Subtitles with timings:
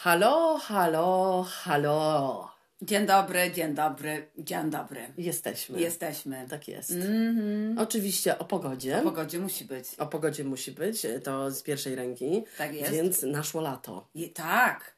[0.00, 2.50] Halo, halo, halo.
[2.82, 5.00] Dzień dobry, dzień dobry, dzień dobry.
[5.16, 5.80] Jesteśmy.
[5.80, 6.46] Jesteśmy.
[6.50, 6.94] Tak jest.
[7.78, 8.98] Oczywiście o pogodzie.
[8.98, 9.94] O pogodzie musi być.
[9.98, 12.44] O pogodzie musi być, to z pierwszej ręki.
[12.58, 12.92] Tak jest.
[12.92, 14.08] Więc naszło lato.
[14.14, 14.94] I, tak.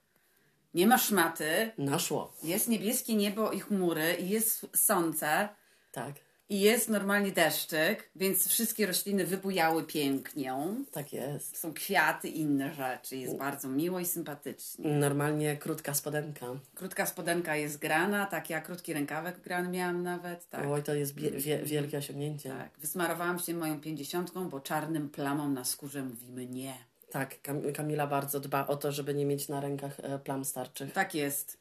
[0.75, 1.71] Nie ma szmaty.
[1.79, 2.32] Naszło.
[2.43, 5.48] Jest niebieskie niebo i chmury, i jest słońce,
[5.93, 6.14] Tak.
[6.51, 10.55] I jest normalnie deszczyk, więc wszystkie rośliny wybujały pięknie.
[10.93, 11.57] Tak jest.
[11.57, 13.17] Są kwiaty i inne rzeczy.
[13.17, 14.91] Jest bardzo miło i sympatycznie.
[14.91, 16.46] Normalnie krótka spodenka.
[16.75, 20.49] Krótka spodenka jest grana, tak ja krótki rękawek grany miałam nawet.
[20.49, 20.67] Tak.
[20.68, 22.49] Oj, to jest wie- wielkie osiągnięcie.
[22.51, 22.71] tak.
[22.79, 26.75] Wysmarowałam się moją pięćdziesiątką, bo czarnym plamom na skórze mówimy nie.
[27.11, 30.93] Tak, Kam- Kamila bardzo dba o to, żeby nie mieć na rękach e, plam starczych.
[30.93, 31.60] Tak jest.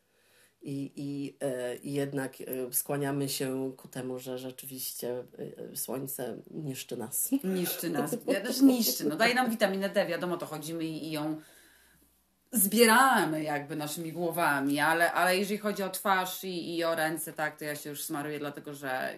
[0.62, 5.24] I, i, e, i jednak e, skłaniamy się ku temu, że rzeczywiście
[5.72, 7.30] e, słońce niszczy nas.
[7.44, 8.16] Niszczy nas.
[8.28, 9.06] Ja też niszczy.
[9.06, 11.42] No daje nam witaminę D, wiadomo, to chodzimy i, ją
[12.52, 17.60] zbieramy jakby naszymi głowami, ale, ale jeżeli chodzi o twarz i, i o ręce, tak,
[17.60, 19.18] to ja się już smaruję, dlatego że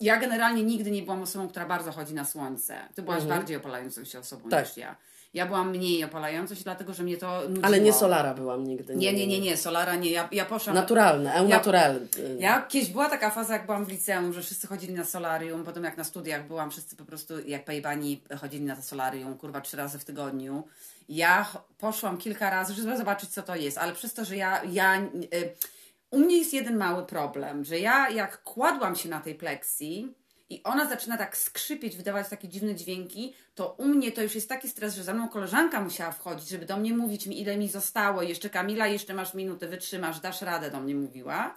[0.00, 2.88] ja generalnie nigdy nie byłam osobą, która bardzo chodzi na słońce.
[2.94, 4.62] Ty byłaś bardziej opalającą się osobą Mhm.
[4.62, 4.70] Tak.
[4.70, 4.96] niż ja.
[5.34, 7.66] Ja byłam mniej opalającą się, dlatego że mnie to nudziło.
[7.66, 8.96] Ale nie Solara byłam nigdy.
[8.96, 10.10] Nie, nie, nie, nie, Solara nie.
[10.10, 10.76] Ja, ja poszłam...
[10.76, 12.06] Naturalne, eu Ja- naturel.
[12.38, 15.84] Ja kiedyś była taka faza, jak byłam w liceum, że wszyscy chodzili na solarium, potem
[15.84, 19.76] jak na studiach byłam, wszyscy po prostu jak pojebani chodzili na to solarium, kurwa trzy
[19.76, 20.62] razy w tygodniu.
[21.08, 21.46] Ja
[21.78, 25.54] poszłam kilka razy, żeby zobaczyć co to jest, ale przez to, że ja, ja y,
[26.10, 30.14] u mnie jest jeden mały problem, że ja jak kładłam się na tej pleksji
[30.50, 34.48] i ona zaczyna tak skrzypieć, wydawać takie dziwne dźwięki, to u mnie to już jest
[34.48, 37.68] taki stres, że za mną koleżanka musiała wchodzić, żeby do mnie mówić mi, ile mi
[37.68, 38.22] zostało.
[38.22, 41.54] Jeszcze Kamila, jeszcze masz minutę, wytrzymasz, dasz radę, do mnie mówiła.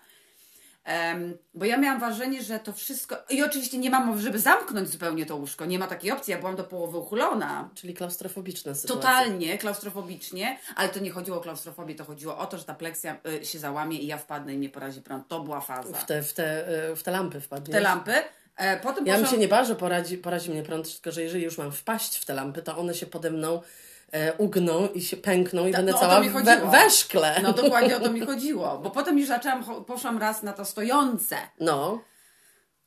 [0.84, 3.16] Em, bo ja miałam wrażenie, że to wszystko.
[3.30, 5.66] I oczywiście nie mam żeby zamknąć zupełnie to łóżko.
[5.66, 6.32] Nie ma takiej opcji.
[6.32, 7.70] Ja byłam do połowy uchylona.
[7.76, 9.02] Czyli klaustrofobiczne sytuacje.
[9.02, 13.18] Totalnie, klaustrofobicznie, ale to nie chodziło o klaustrofobię, to chodziło o to, że ta pleksja
[13.42, 15.28] y, się załamie i ja wpadnę i mnie porazi prąd.
[15.28, 15.98] To była faza.
[15.98, 17.74] W te, w te, e, w te lampy wpadnie.
[17.74, 18.14] Te lampy.
[18.58, 21.22] E, potem Ja bym poszłam- się nie bała, że poradzi, porazi mnie prąd, tylko że
[21.22, 23.62] jeżeli już mam wpaść w te lampy, to one się pode mną
[24.12, 27.40] e, ugną i się pękną i będę no cała mi we, we szkle.
[27.44, 28.78] No dokładnie o to mi chodziło.
[28.78, 31.36] Bo potem już zaczęłam, poszłam raz na to stojące.
[31.60, 32.02] No.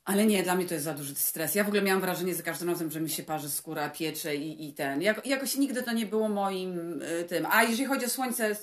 [0.05, 1.55] Ale nie, dla mnie to jest za duży stres.
[1.55, 4.69] Ja w ogóle miałam wrażenie za każdym razem, że mi się parzy skóra, piecze i,
[4.69, 5.03] i ten.
[5.03, 7.47] Jak, jakoś nigdy to nie było moim y, tym.
[7.51, 8.57] A jeżeli chodzi o słońce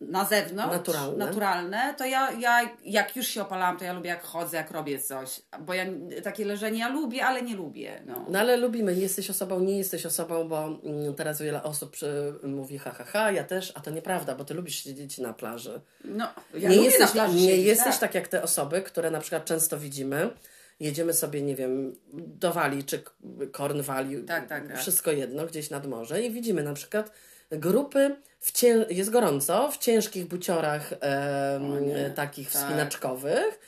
[0.00, 1.26] na zewnątrz, Naturalne.
[1.26, 4.98] naturalne, to ja, ja jak już się opalałam, to ja lubię jak chodzę, jak robię
[4.98, 5.40] coś.
[5.60, 5.84] Bo ja
[6.24, 8.02] takie leżenie ja lubię, ale nie lubię.
[8.06, 8.24] No.
[8.28, 12.78] No ale lubimy, jesteś osobą, nie jesteś osobą, bo mm, teraz wiele osób przy, mówi
[12.78, 15.80] ha, ha, ha, ja też, a to nieprawda, bo ty lubisz siedzieć na plaży.
[16.04, 18.00] No, ja nie lubię jesteś, na plaży nie siedzieć, jesteś tak.
[18.00, 20.30] tak jak te osoby, które na przykład często widzimy,
[20.80, 23.10] jedziemy sobie, nie wiem, do Walii czy K-
[23.52, 24.78] Cornwalli, Tak, tak, tak.
[24.78, 27.10] wszystko jedno, gdzieś nad morze i widzimy na przykład
[27.50, 28.16] grupy,
[28.52, 30.90] cię, jest gorąco, w ciężkich buciorach
[31.80, 32.62] nie, takich tak.
[32.62, 33.60] wspinaczkowych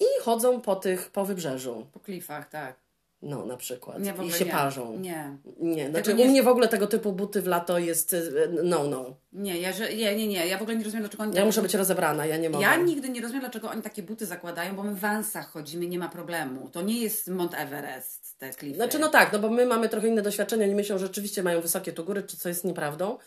[0.00, 1.86] i chodzą po tych, po wybrzeżu.
[1.92, 2.86] Po klifach, tak.
[3.22, 4.00] No, na przykład.
[4.00, 4.50] Nie, I się nie.
[4.50, 4.98] parzą.
[4.98, 5.36] Nie.
[5.60, 8.20] Nie, znaczy u mnie w ogóle tego typu buty w lato jest e,
[8.62, 9.16] no, no.
[9.32, 10.46] Nie, ja, że, nie, nie, nie.
[10.46, 12.64] Ja w ogóle nie rozumiem, dlaczego oni Ja muszę być rozebrana, ja nie mogę.
[12.64, 15.98] Ja nigdy nie rozumiem, dlaczego oni takie buty zakładają, bo my w Vansach chodzimy, nie
[15.98, 16.68] ma problemu.
[16.68, 18.76] To nie jest Mount Everest, te klify.
[18.76, 21.60] Znaczy no tak, no bo my mamy trochę inne doświadczenia, oni myślą, że rzeczywiście mają
[21.60, 23.18] wysokie tu góry, czy co jest nieprawdą.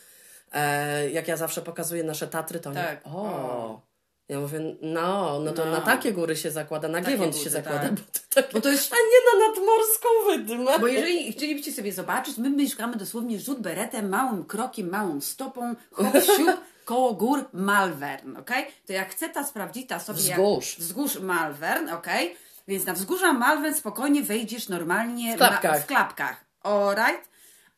[0.53, 3.01] E, jak ja zawsze pokazuję nasze Tatry, to Tak.
[3.05, 3.09] o.
[3.23, 3.81] O.
[4.29, 5.71] Ja mówię, no, no to No.
[5.71, 7.93] na takie góry się zakłada, na Takie Giewont się zakłada, tak.
[7.93, 10.79] bo to Bo to jest- a nie na nadmorską wydmę.
[10.79, 16.07] Bo jeżeli chcielibyście sobie zobaczyć, my mieszkamy dosłownie rzut beretem, małym krokiem, małą stopą, hop,
[16.37, 16.49] siup,
[16.85, 18.65] koło gór Malvern, okej?
[18.87, 20.19] To jak chce ta sprawdzić, ta sobie...
[20.19, 20.69] Wzgórz.
[20.77, 22.35] Jak, wzgórz Malvern, okej?
[22.67, 25.33] Więc na wzgórza Malvern spokojnie wejdziesz normalnie...
[25.33, 25.73] W klapkach.
[25.75, 27.28] Na, w klapkach, alright?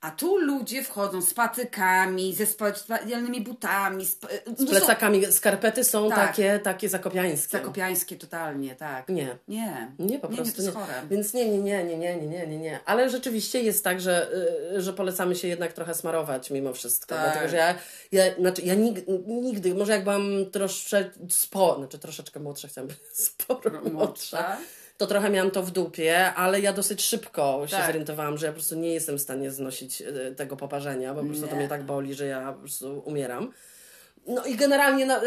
[0.02, 4.06] A tu ludzie wchodzą z patykami, ze specjalnymi butami.
[4.30, 5.26] E, no z, z plecakami.
[5.26, 6.28] Skarpety są tak.
[6.28, 7.58] takie, takie zakopiańskie.
[7.58, 9.10] Zakopiańskie totalnie, tak.
[9.10, 9.38] Nie.
[9.48, 9.92] Nie.
[10.00, 10.72] Nie, po prostu nie.
[10.72, 11.10] to jest nie.
[11.10, 12.80] Więc nie, nie, nie, nie, nie, nie, nie, nie.
[12.86, 14.32] Ale rzeczywiście jest tak, że,
[14.76, 17.16] y, że polecamy się jednak trochę smarować mimo wszystko.
[17.16, 17.24] Tak.
[17.24, 17.76] Dlatego, że ja,
[18.12, 18.76] ja, znaczy, ja
[19.28, 22.98] nigdy, może jak byłam troszeczkę, spo, znaczy troszeczkę młodsza, chciałam być
[23.28, 23.92] sporo młodsza.
[23.92, 24.58] młodsza
[25.02, 27.86] to trochę miałam to w dupie, ale ja dosyć szybko się Tak.
[27.86, 31.26] zorientowałam, że ja po prostu nie jestem w stanie znosić y, tego poparzenia, bo po
[31.28, 31.58] prostu to Nie.
[31.60, 33.52] mnie tak boli, że ja po prostu umieram.
[34.28, 35.20] No i generalnie no,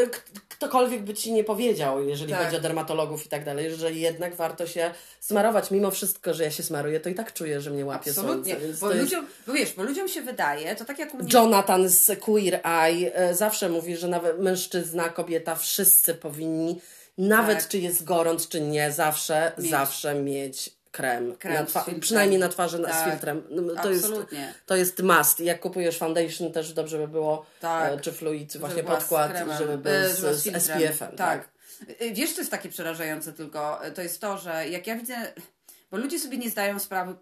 [0.49, 2.45] ktokolwiek by ci nie powiedział, jeżeli Tak.
[2.45, 4.91] chodzi o dermatologów i tak dalej, że jednak warto się
[5.21, 5.71] smarować.
[5.71, 8.55] Mimo wszystko, że ja się smaruję, to i tak czuję, że mnie łapie Absolutnie.
[8.55, 8.79] słońce.
[8.81, 9.05] Bo to jest...
[9.05, 11.29] ludziom, bo wiesz, bo ludziom się wydaje, to tak jak u mnie...
[11.33, 16.81] Jonathan z Queer Eye e, zawsze mówi, że nawet mężczyzna, kobieta, wszyscy powinni,
[17.19, 17.69] nawet Tak.
[17.69, 19.71] czy jest gorąc, czy nie, zawsze, Mieć.
[19.71, 21.37] zawsze mieć krem.
[21.37, 23.11] Krem na z twa- przynajmniej na twarzy na, z Tak.
[23.11, 23.43] filtrem.
[23.51, 24.55] No, To jest, Absolutnie.
[24.67, 25.41] to jest must.
[25.41, 27.93] Jak kupujesz foundation, też dobrze by było, Tak.
[27.93, 30.63] e, czy fluid, właśnie była z podkład, żeby był e, z, żeby z filtrem.
[30.63, 31.17] SPF-em.
[31.17, 31.49] Tak.
[32.03, 33.81] Y, Wiesz, co jest takie przerażające tylko?
[33.95, 35.33] To jest to, że jak ja widzę,
[35.91, 37.15] bo ludzie sobie nie zdają sprawy,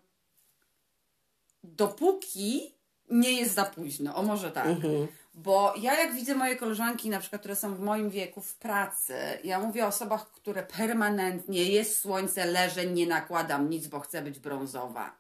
[1.65, 2.75] dopóki
[3.11, 4.15] nie jest za późno.
[4.17, 4.67] O może tak.
[4.67, 5.07] Mhm.
[5.35, 9.15] Bo ja jak widzę moje koleżanki, na przykład, które są w moim wieku w pracy,
[9.45, 14.39] ja mówię o osobach, które permanentnie jest słońce, leżę, nie nakładam nic, bo chcę być
[14.39, 15.17] brązowa.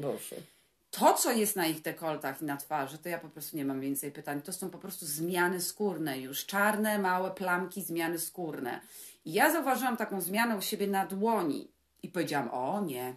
[0.00, 0.36] Boże.
[0.90, 3.80] to, co jest na ich dekoltach i na twarzy, to ja po prostu nie mam
[3.80, 4.42] więcej pytań.
[4.42, 6.46] To są po prostu zmiany skórne już.
[6.46, 8.80] Czarne, małe plamki, zmiany skórne.
[9.24, 11.68] I ja zauważyłam taką zmianę u siebie na dłoni.
[12.02, 13.14] I powiedziałam, o nie.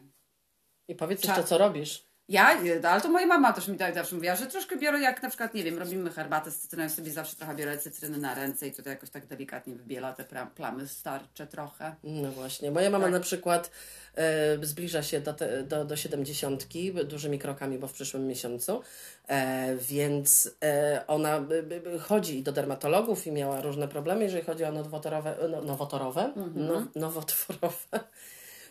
[0.87, 2.05] I powiedz Cza- jeszcze, co robisz.
[2.29, 5.23] Ja, nie, ale to moja mama też mi tak zawsze mówiła, że troszkę biorę, jak
[5.23, 8.67] na przykład, nie wiem, robimy herbatę z cytryną, sobie zawsze trochę biorę cytryny na ręce
[8.67, 10.25] i tutaj jakoś tak delikatnie wybiela te
[10.55, 11.95] plamy, starcze trochę.
[12.03, 12.71] No właśnie.
[12.71, 13.13] Moja mama Tak.
[13.13, 13.71] na przykład
[14.15, 16.67] e, zbliża się do, te, do, do 70
[17.05, 18.81] dużymi krokami, bo w przyszłym miesiącu,
[19.27, 24.43] e, więc e, ona b, b, b, chodzi do dermatologów i miała różne problemy, jeżeli
[24.43, 26.51] chodzi o nowotorowe, no, nowotorowe, Mhm.
[26.55, 27.99] no, nowotworowe.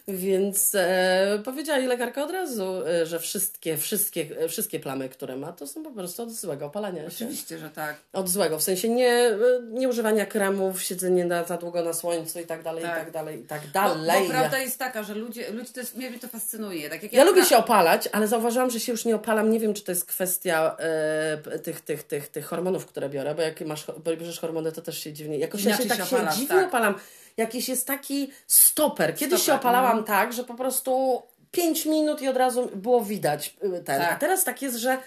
[0.09, 5.37] Więc e, powiedziała jej lekarka od razu, e, że wszystkie, wszystkie, e, wszystkie plamy, które
[5.37, 7.09] ma, to są po prostu od złego opalania się.
[7.09, 7.97] Oczywiście, że tak.
[8.13, 9.31] Od złego, w sensie nie,
[9.71, 12.95] nie używania kremów, siedzenie na, za długo na słońcu i tak dalej, Tak.
[12.95, 14.23] i tak dalej, i tak Bo, dalej.
[14.23, 16.91] bo prawda jest taka, że ludzie, ludzi to jest, mnie to fascynuje.
[16.91, 19.51] Tak jak ja lubię pra- się opalać, ale zauważyłam, że się już nie opalam.
[19.51, 23.43] Nie wiem, czy to jest kwestia e, tych, tych, tych, tych hormonów, które biorę, bo
[23.43, 25.39] jak masz, bo bierzesz hormony, to też się dziwnie.
[25.39, 26.69] Jakoś ja się tak się się opalasz, dziwnie tak.
[26.69, 26.95] opalam.
[27.37, 29.17] Jakiś jest taki stoper.
[29.17, 30.03] Kiedyś się Stoper, opalałam no.
[30.03, 34.01] tak, że po prostu 5 minut i od razu było widać y, ten.
[34.01, 34.13] Tak.
[34.13, 34.99] A teraz tak jest, że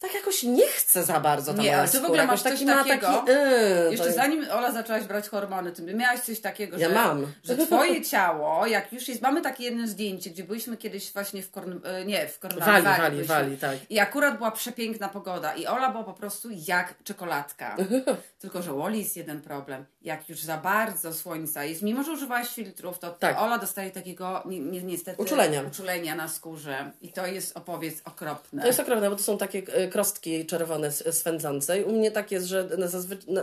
[0.00, 2.84] tak jakoś nie chcę za bardzo ta Nie, ale ty w ogóle masz coś takiego,
[2.84, 6.94] taki, yy, Jeszcze to- zanim Ola zaczęłaś brać hormony, ty miałaś coś takiego, Ja że,
[6.94, 7.26] mam.
[7.44, 11.50] że twoje ciało, jak już jest, mamy takie jedno zdjęcie, gdzie byliśmy kiedyś właśnie w
[11.50, 13.76] Korn, e, nie, w Kornwali, Wali, wali, wali, tak.
[13.90, 17.76] I akurat była przepiękna pogoda i Ola była po prostu jak czekoladka.
[18.40, 19.84] Tylko, że u Oli jest jeden problem.
[20.02, 23.38] Jak już za bardzo słońca jest, mimo że używałaś filtrów, to Tak.
[23.38, 25.62] Ola dostaje takiego ni, ni, niestety Uczulenia.
[25.62, 26.90] uczulenia na skórze.
[27.02, 28.60] I to jest opowiedz okropne.
[28.62, 31.80] To jest okropne, bo to są takie e, krostki czerwone s- swędzące.
[31.80, 32.68] I u mnie tak jest, że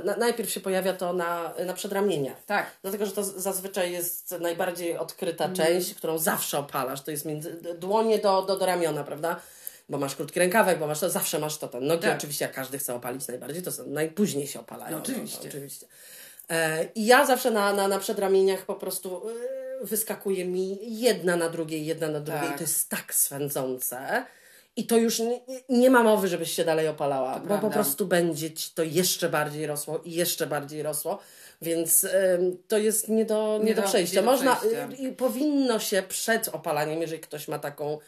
[0.04, 2.46] na, najpierw się pojawia to na, na przedramieniach.
[2.46, 2.72] Tak.
[2.82, 5.56] Dlatego, że to zazwyczaj jest najbardziej odkryta Mm.
[5.56, 7.02] część, którą zawsze opalasz.
[7.02, 9.40] To jest między dłonie do, do, do ramiona, prawda?
[9.90, 11.68] Bo masz krótki rękawek, bo masz to, zawsze masz to.
[11.68, 11.88] Ten.
[11.88, 12.18] Nogi Tak.
[12.18, 14.92] oczywiście, jak każdy chce opalić najbardziej, to są, najpóźniej się opalają.
[14.92, 15.42] No, oczywiście.
[15.42, 15.86] To, oczywiście.
[16.50, 21.50] E, I ja zawsze na, na, na przedramieniach po prostu e, wyskakuje mi jedna na
[21.50, 22.48] drugiej, jedna na drugiej.
[22.48, 22.58] Tak.
[22.58, 24.26] To jest tak swędzące.
[24.78, 25.40] I to już nie,
[25.70, 27.68] nie- ma mowy, żebyś się dalej opalała, To bo prawda.
[27.68, 31.20] po prostu będzie ci to jeszcze bardziej rosło i jeszcze bardziej rosło.
[31.62, 32.08] Więc
[32.68, 34.16] to jest nie do, nie Nie do do- przejścia.
[34.16, 34.88] nie do Można przejścia.
[34.92, 38.00] y, i powinno się przed opalaniem, jeżeli ktoś ma taką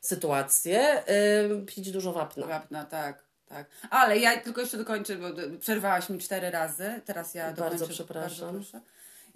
[0.00, 1.02] sytuację,
[1.50, 2.46] ym, pić dużo wapna.
[2.46, 3.66] Wapna, tak, tak.
[3.90, 5.26] Ale ja tylko jeszcze dokończę, bo
[5.60, 7.00] przerwałaś mi cztery razy.
[7.04, 7.86] Teraz ja Bardzo dokończę.
[7.94, 8.54] przepraszam.
[8.54, 8.78] Bardzo.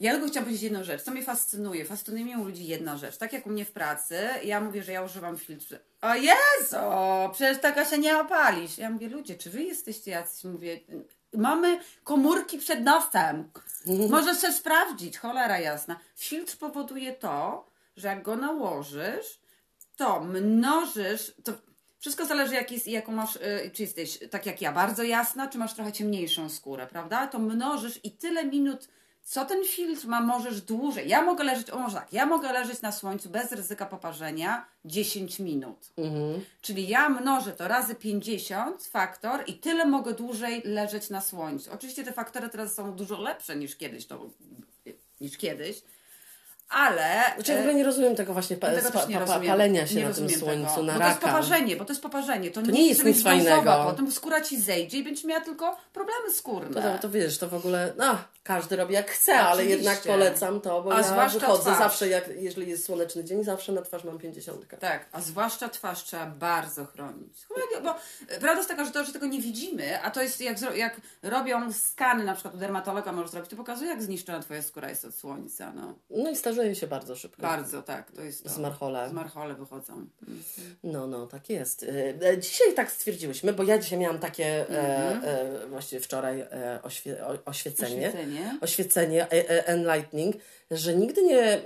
[0.00, 1.02] Ja tylko chciałam powiedzieć jedną rzecz.
[1.02, 1.84] Co mnie fascynuje?
[1.84, 3.16] Fascynuje mnie u ludzi jedna rzecz.
[3.16, 5.76] Tak jak u mnie w pracy, ja mówię, że ja używam filtru.
[6.02, 6.76] O Jezu,
[7.32, 8.78] przecież taka się nie opalisz.
[8.78, 10.44] Ja mówię, ludzie, czy wy jesteście jacyś?
[10.44, 10.80] Mówię,
[11.34, 13.50] mamy komórki przed nosem.
[14.10, 16.00] Możesz sobie sprawdzić, cholera jasna.
[16.16, 19.40] Filtr powoduje to, że jak go nałożysz,
[19.96, 21.52] to mnożysz, to
[21.98, 25.58] wszystko zależy jak jest, jaką masz, y, czy jesteś tak jak ja, bardzo jasna, czy
[25.58, 27.26] masz trochę ciemniejszą skórę, prawda?
[27.26, 28.88] To mnożysz i tyle minut,
[29.24, 31.08] co ten filtr ma, możesz dłużej.
[31.08, 35.38] Ja mogę leżeć, o może tak, ja mogę leżeć na słońcu bez ryzyka poparzenia 10
[35.38, 35.90] minut.
[35.96, 36.44] Mhm.
[36.60, 41.72] Czyli ja mnożę to razy 50 faktor i tyle mogę dłużej leżeć na słońcu.
[41.72, 44.30] Oczywiście te faktory teraz są dużo lepsze niż kiedyś, to,
[45.20, 45.82] niż kiedyś,
[46.70, 47.22] ale...
[47.34, 49.86] Znaczy, ja w e, ogóle nie rozumiem tego właśnie pa, tego pa, pa, pa, palenia
[49.86, 50.82] się Nie na tym słońcu, tego.
[50.82, 52.50] na Bo to jest poparzenie, bo to jest poparzenie.
[52.50, 53.84] To nie, nie jest nic fajnego.
[53.84, 56.82] Potem skóra ci zejdzie i będziesz miała tylko problemy skórne.
[56.82, 59.76] To, to, to wiesz, to w ogóle, no, każdy robi jak chce, ale Oczywiście.
[59.76, 61.78] jednak polecam to, bo A ja zwłaszcza wychodzę twarz.
[61.78, 64.76] zawsze, jak, jeżeli jest słoneczny dzień, zawsze na twarz mam pięćdziesiątkę.
[64.76, 67.46] Tak, a zwłaszcza twarz trzeba bardzo chronić.
[67.82, 70.76] Bo e, prawda jest taka, że to, że tego nie widzimy, a to jest jak,
[70.76, 74.88] jak robią skany, na przykład u dermatologa możesz zrobić, to pokazuje, jak zniszczona twoja skóra
[74.88, 75.72] jest od słońca.
[75.72, 75.94] No.
[76.10, 77.42] No i starzeje się bardzo szybko.
[77.42, 78.50] Bardzo, tak, to jest to.
[78.50, 79.08] Z marchole.
[79.08, 80.06] Z marchole wychodzą.
[80.82, 81.82] No, no, tak jest.
[81.82, 86.80] E, e, Dzisiaj tak stwierdziłyśmy, bo ja dzisiaj miałam takie, e, e, właściwie wczoraj e,
[86.82, 88.08] oświe, o, oświecenie.
[88.08, 88.58] Oświecenie.
[88.60, 90.36] Oświecenie, e, e, enlightening,
[90.70, 91.60] że nigdy nie,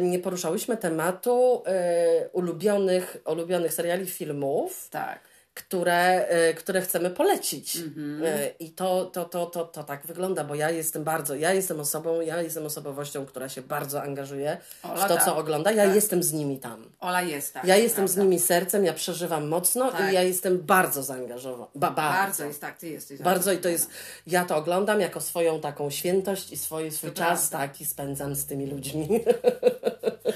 [0.00, 5.27] nie poruszałyśmy tematu e, ulubionych, ulubionych seriali, filmów, Tak.
[5.58, 7.76] Które, e, które chcemy polecić.
[7.76, 8.22] Mhm.
[8.24, 11.80] E, I to, to, to, to, to tak wygląda, bo ja jestem bardzo, ja jestem
[11.80, 15.24] osobą, ja jestem osobowością, która się bardzo angażuje Ola, w to, tak.
[15.24, 15.72] co ogląda.
[15.72, 15.94] Ja Tak.
[15.94, 16.84] jestem z nimi tam.
[17.00, 17.64] Ola jest tak.
[17.64, 18.12] Ja jestem prawda.
[18.12, 20.10] z nimi sercem, ja przeżywam mocno Tak.
[20.10, 21.66] i ja jestem bardzo zaangażowana.
[21.74, 22.18] Ba, bardzo.
[22.22, 23.20] Bardzo jest tak, ty jesteś.
[23.20, 23.90] Bardzo i to jest,
[24.26, 27.68] ja to oglądam jako swoją taką świętość i swój, swój To czas prawda.
[27.68, 29.08] taki spędzam z tymi ludźmi.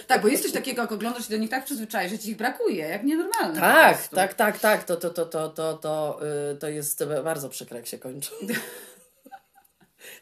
[0.07, 2.37] Tak, bo jest coś takiego, jak oglądasz się do nich tak przyzwyczaisz, że ci ich
[2.37, 3.61] brakuje, jak nienormalne.
[3.61, 6.21] tak, tak, tak, tak, to, to, to, to, to, to,
[6.53, 8.31] y, to jest bardzo przykre, jak się kończy.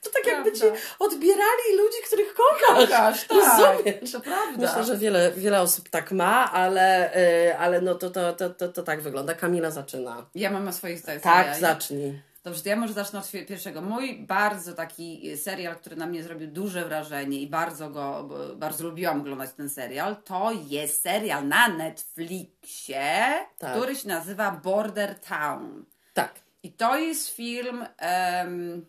[0.02, 0.78] To tak jakby ci Prawda.
[0.98, 2.88] odbierali ludzi, których kochasz.
[2.88, 3.38] Kochasz, tak.
[3.38, 4.12] Rozumiesz?
[4.12, 4.66] To prawda.
[4.66, 7.16] Myślę, że wiele, wiele osób tak ma, ale,
[7.48, 9.34] y, ale no to, to, to, to, to tak wygląda.
[9.34, 10.26] Kamila zaczyna.
[10.34, 11.22] Ja mam na swoich zdaniach.
[11.22, 12.22] Tak, zacznij.
[12.50, 13.82] Dobrze, to ja może zacznę od pierwszego.
[13.82, 19.20] Mój bardzo taki serial, który na mnie zrobił duże wrażenie i bardzo go, bardzo lubiłam
[19.20, 23.76] oglądać ten serial, to jest serial na Netflixie, Tak.
[23.76, 25.84] który się nazywa Border Town.
[26.14, 26.34] Tak.
[26.62, 28.86] I to jest film, em,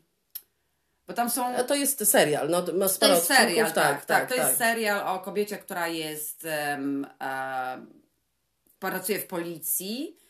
[1.08, 1.46] bo tam są...
[1.46, 4.46] A To jest serial, no ma To sporo jest serial, tak, tak, To tak.
[4.46, 7.86] jest serial o kobiecie, która jest, um, e,
[8.80, 10.21] pracuje w policji e,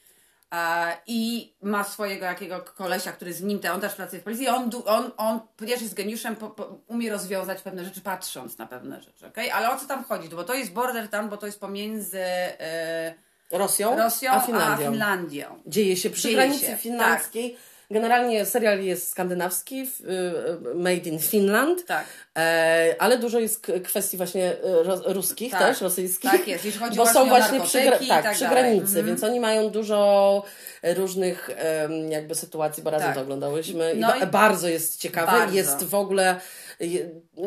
[1.08, 4.70] i ma swojego jakiego kolesia, który z nim, te, on też pracuje w policji on,
[4.86, 9.28] on, on ponieważ jest geniuszem, po, po, umie rozwiązać pewne rzeczy patrząc na pewne rzeczy,
[9.28, 9.52] okej?
[9.52, 10.30] Ale o co tam chodzi?
[10.30, 13.14] Bo to jest border town, bo to jest pomiędzy e,
[13.52, 14.88] Rosją, Rosją a Finlandią.
[14.88, 15.62] A Finlandią.
[15.68, 17.58] Dzieje się przy Dzieje granicy się, finlandzkiej.
[17.92, 20.02] Generalnie serial jest skandynawski, w-
[20.72, 22.06] y, made in Finland, Tak.
[22.38, 25.60] e, ale dużo jest kwestii właśnie y, ro, ruskich Tak.
[25.62, 26.32] też, rosyjskich.
[26.32, 29.06] Tak jest, jeśli chodzi bo są właśnie przy, tak, tak przy granicy, Mhm.
[29.06, 30.44] więc oni mają dużo
[30.84, 31.50] różnych
[32.10, 33.16] jakby sytuacji, bo razem Tak.
[33.16, 35.56] to oglądałyśmy No i, i- ba- bardzo jest ciekawe, Bardzo.
[35.56, 36.36] jest w ogóle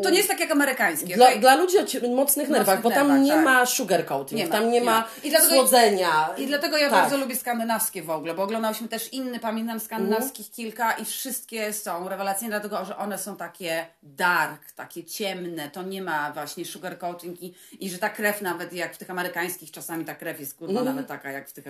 [0.03, 1.41] To nie jest tak jak amerykańskie, dla, okej?
[1.41, 3.45] dla ludzi o mocnych nerwach, bo tam nerwach, nie tak.
[3.45, 5.09] ma sugarcoating, Nie ma, tam nie nie ma.
[5.25, 6.31] I dlatego- słodzenia.
[6.39, 7.01] I dlatego ja Tak.
[7.01, 12.09] bardzo lubię skandynawskie w ogóle, bo oglądałyśmy też inne, pamiętam skandynawskich kilka i wszystkie są
[12.09, 17.55] rewelacyjne, dlatego że one są takie dark, takie ciemne, to nie ma właśnie sugarcoating i,
[17.81, 21.07] i że ta krew nawet jak w tych amerykańskich czasami ta krew jest kurwa nawet
[21.07, 21.65] taka jak w tych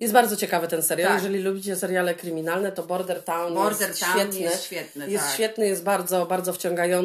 [0.00, 1.08] Jest bardzo ciekawy ten serial.
[1.12, 1.22] Tak.
[1.22, 4.40] Jeżeli lubicie seriale kryminalne, to Border Town Border jest Town świetny.
[4.40, 5.34] jest świetny, Jest tak.
[5.34, 6.95] świetny, jest bardzo, bardzo wciągający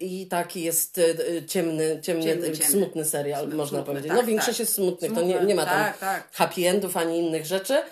[0.00, 2.72] i taki jest y, y, ciemny, ciemny, Ciemny, y, ciemny.
[2.72, 4.08] smutny serial, Smutny, można powiedzieć.
[4.08, 4.60] tak, no większość tak.
[4.60, 6.28] jest smutnych, to nie, Smutny, nie ma tam tak, tak.
[6.32, 7.82] happy endów ani innych rzeczy.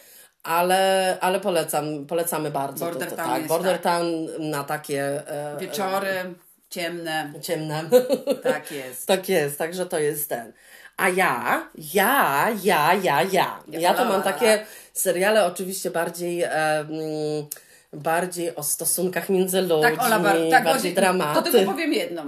[0.42, 2.84] Ale, ale polecam, polecamy bardzo.
[2.84, 3.82] Border to, to, Town tak, Border tak.
[3.82, 6.34] Town na takie e, Wieczory
[6.70, 7.84] ciemne, e, ciemne.
[8.42, 9.06] tak jest.
[9.06, 10.52] Tak jest, także to jest ten.
[10.96, 13.62] A ja, ja, ja, ja, ja.
[13.68, 16.50] Ja to mam takie seriale oczywiście bardziej, em,
[17.92, 21.42] bardziej o stosunkach między ludźmi, Tak, Ola, bar- tak, bardziej dramaty.
[21.42, 22.22] To tylko powiem jedno.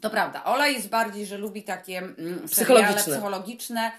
[0.00, 0.44] To prawda.
[0.44, 3.02] Ola jest bardziej, że lubi takie mm, Psychologiczne.
[3.12, 3.92] psychologiczne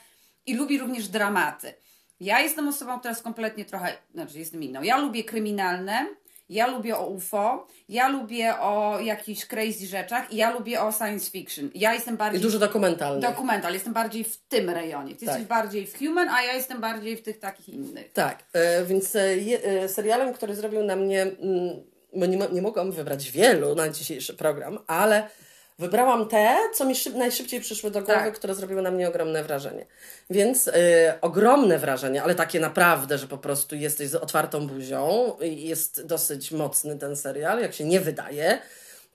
[0.45, 1.73] i lubi również dramaty.
[2.19, 4.81] Ja jestem osobą, która jest kompletnie trochę, znaczy jestem inną.
[4.81, 6.07] Ja lubię kryminalne,
[6.49, 11.31] ja lubię o UFO, ja lubię o jakichś crazy rzeczach i ja lubię o science
[11.31, 11.69] fiction.
[11.75, 13.21] Ja jestem I bardziej dużo dokumentalnych.
[13.21, 15.15] dokumental, jestem bardziej w tym rejonie.
[15.15, 15.27] Ty Tak.
[15.27, 18.11] jesteś bardziej w human, a ja jestem bardziej w tych takich innych.
[18.13, 19.21] Tak, e, więc e,
[19.63, 24.33] e, serialem, który zrobił na mnie, mm, bo nie, nie mogłam wybrać wielu na dzisiejszy
[24.33, 25.29] program, ale
[25.79, 28.33] wybrałam te, co mi szyb, najszybciej przyszły do głowy, Tak.
[28.35, 29.85] które zrobiły na mnie ogromne wrażenie.
[30.29, 30.73] Więc e,
[31.21, 36.51] ogromne wrażenie, ale takie naprawdę, że po prostu jesteś z otwartą buzią i jest dosyć
[36.51, 38.59] mocny ten serial, jak się nie wydaje.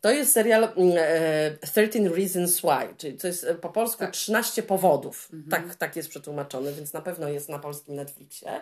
[0.00, 4.10] To jest serial mm, e, 13 Reasons Why, czyli to jest e, po polsku Tak.
[4.10, 5.28] 13 powodów.
[5.50, 8.60] Tak, tak jest przetłumaczony, więc na pewno jest na polskim Netflixie.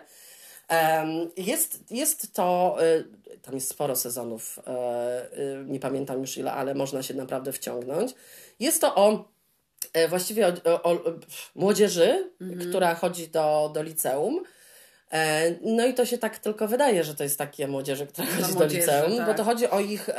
[1.37, 6.75] Jest, jest to, y, tam jest sporo sezonów, e, y, nie pamiętam już ile, ale
[6.75, 8.13] można się naprawdę wciągnąć.
[8.59, 9.29] Jest to o
[9.93, 10.99] e, właściwie o, o, o
[11.55, 12.31] młodzieży,
[12.69, 14.43] która chodzi do, do liceum.
[15.11, 18.53] E, No i to się tak tylko wydaje, że to jest takie młodzieży, która chodzi
[18.53, 19.37] do młodzieży, liceum, bo tak.
[19.37, 20.09] to chodzi o ich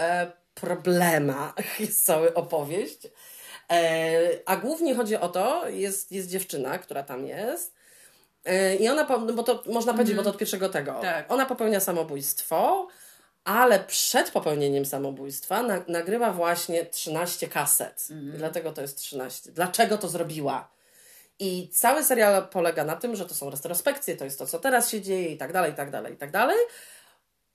[0.54, 2.98] problemach, jest cała opowieść.
[4.46, 7.81] A głównie chodzi o to, jest, jest dziewczyna, która tam jest.
[8.44, 10.98] E, I ona, no bo to można powiedzieć, bo to od pierwszego tego.
[11.02, 11.32] Tak.
[11.32, 12.88] Ona popełnia samobójstwo,
[13.44, 18.08] ale przed popełnieniem samobójstwa na, nagrywa właśnie 13 kaset.
[18.34, 19.52] I dlatego to jest 13.
[19.52, 20.68] Dlaczego to zrobiła?
[21.38, 24.90] I cały serial polega na tym, że to są retrospekcje, to jest to, co teraz
[24.90, 26.56] się dzieje i tak dalej, i tak dalej, i tak dalej.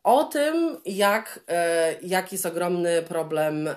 [0.08, 3.74] O tym, jak, e, jaki jest ogromny problem e,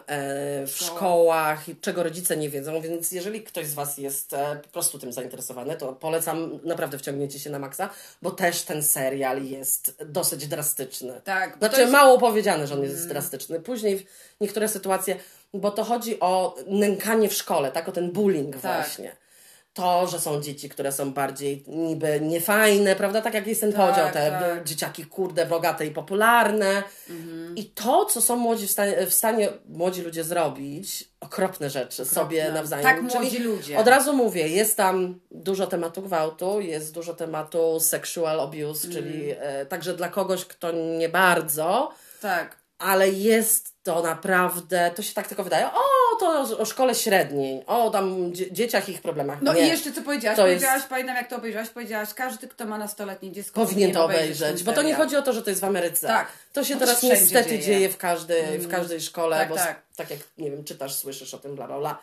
[0.67, 0.97] w Szkoła.
[0.97, 4.99] szkołach i czego rodzice nie wiedzą, więc jeżeli ktoś z Was jest e, po prostu
[4.99, 7.91] tym zainteresowany, to polecam, naprawdę wciągnięcie się na maksa,
[8.23, 11.21] bo też ten serial jest dosyć drastyczny.
[11.25, 13.61] Tak, Znaczy jest- mało powiedziane, że on jest drastyczny.
[13.61, 14.05] Później w
[14.41, 15.17] niektóre sytuacje,
[15.55, 17.89] bo to chodzi o nękanie w szkole, tak?
[17.89, 18.63] O ten bullying Tak.
[18.63, 19.17] właśnie.
[19.73, 23.21] To, że są dzieci, które są bardziej niby niefajne, prawda?
[23.21, 24.65] Tak jak jest ten Tak, podział, te tak.
[24.65, 26.83] dzieciaki kurde, bogate i popularne.
[27.11, 27.57] Mhm.
[27.57, 32.53] I to, co są młodzi w stanie, w stanie młodzi ludzie zrobić, okropne rzeczy sobie
[32.53, 32.85] nawzajem.
[32.85, 33.79] Tak, Czyli młodzi ludzie.
[33.79, 38.97] Od razu mówię, jest tam dużo tematu gwałtu, jest dużo tematu sexual abuse, Mm.
[38.97, 42.57] czyli e, także dla kogoś, kto nie bardzo, Tak.
[42.79, 45.81] ale jest to naprawdę, to się tak tylko wydaje, o,
[46.21, 49.43] to o, o szkole średniej, o tam dzie- dzieciach i ich problemach.
[49.43, 49.61] No nie.
[49.67, 50.37] i jeszcze co powiedziałaś?
[50.37, 54.05] To jest- powiedziałaś, pamiętam jak to obejrzałaś, powiedziałaś, każdy, kto ma nastoletnie dziecko Powinien to
[54.05, 56.07] obejrzeć bo to nie chodzi o to, że to jest w Ameryce.
[56.07, 56.29] Tak.
[56.53, 57.63] To się To teraz niestety dzieje.
[57.63, 59.83] dzieje, w, każdej, w każdej szkole, Tak, bo tak.
[59.97, 61.99] tak jak, nie wiem, czytasz, słyszysz o tym, bla, bla, bla.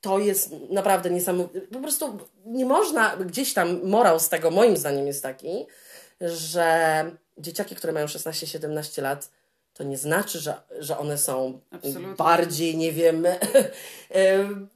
[0.00, 1.60] To jest naprawdę niesamowite.
[1.60, 5.66] Po prostu nie można, gdzieś tam morał z tego moim zdaniem jest taki,
[6.20, 7.04] że
[7.38, 9.28] dzieciaki, które mają 16-17 lat,
[9.82, 12.14] to nie znaczy, że, że one są Absolutnie.
[12.18, 13.26] bardziej, nie wiem,
[14.10, 14.68] em,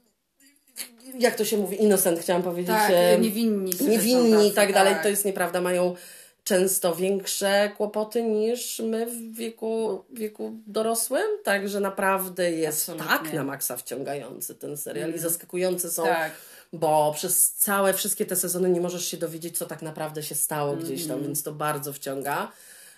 [1.19, 2.75] jak to się mówi, innocent, chciałam powiedzieć.
[2.75, 3.71] Tak, niewinni.
[3.87, 5.95] niewinni i tak dalej, to jest nieprawda, mają
[6.43, 13.17] często większe kłopoty niż my w wieku, wieku dorosłym, także naprawdę jest Absolutnie.
[13.17, 16.31] Tak na maksa wciągający ten serial i zaskakujące są, Tak.
[16.73, 20.75] bo przez całe, wszystkie te sezony nie możesz się dowiedzieć, co tak naprawdę się stało
[20.75, 21.19] gdzieś Mhm.
[21.19, 22.51] tam, więc to bardzo wciąga.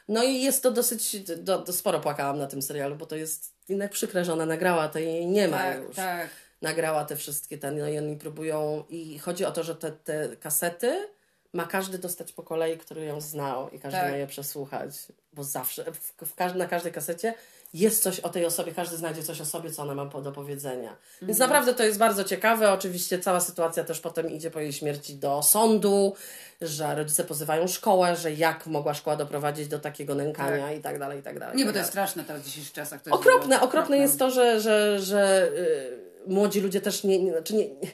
[0.09, 3.53] No i jest to dosyć, do, do, sporo płakałam na tym serialu, bo to jest
[3.69, 6.29] jednak przykre, że ona nagrała, to jej nie ma Tak, już tak.
[6.61, 10.35] nagrała te wszystkie ten, no i oni próbują i chodzi o to, że te, te
[10.35, 11.07] kasety
[11.53, 14.11] ma każdy dostać po kolei, który ją znał i każdy Tak.
[14.11, 14.91] ma je przesłuchać,
[15.33, 17.33] bo zawsze, w, w na każdej kasecie
[17.73, 20.95] jest coś o tej osobie, każdy znajdzie coś o sobie, co ona ma do powiedzenia.
[21.21, 21.49] Więc Mhm.
[21.49, 22.71] naprawdę to jest bardzo ciekawe.
[22.71, 26.15] Oczywiście cała sytuacja też potem idzie po jej śmierci do sądu,
[26.61, 31.19] że rodzice pozywają szkołę, że jak mogła szkoła doprowadzić do takiego nękania i tak dalej,
[31.19, 31.55] i tak dalej.
[31.57, 33.01] Nie, i bo tak to jest straszne teraz w dzisiejszych czasach.
[33.11, 37.67] Okropne, okropne jest to, że, że, że y, młodzi ludzie też nie, nie, znaczy nie,
[37.67, 37.87] nie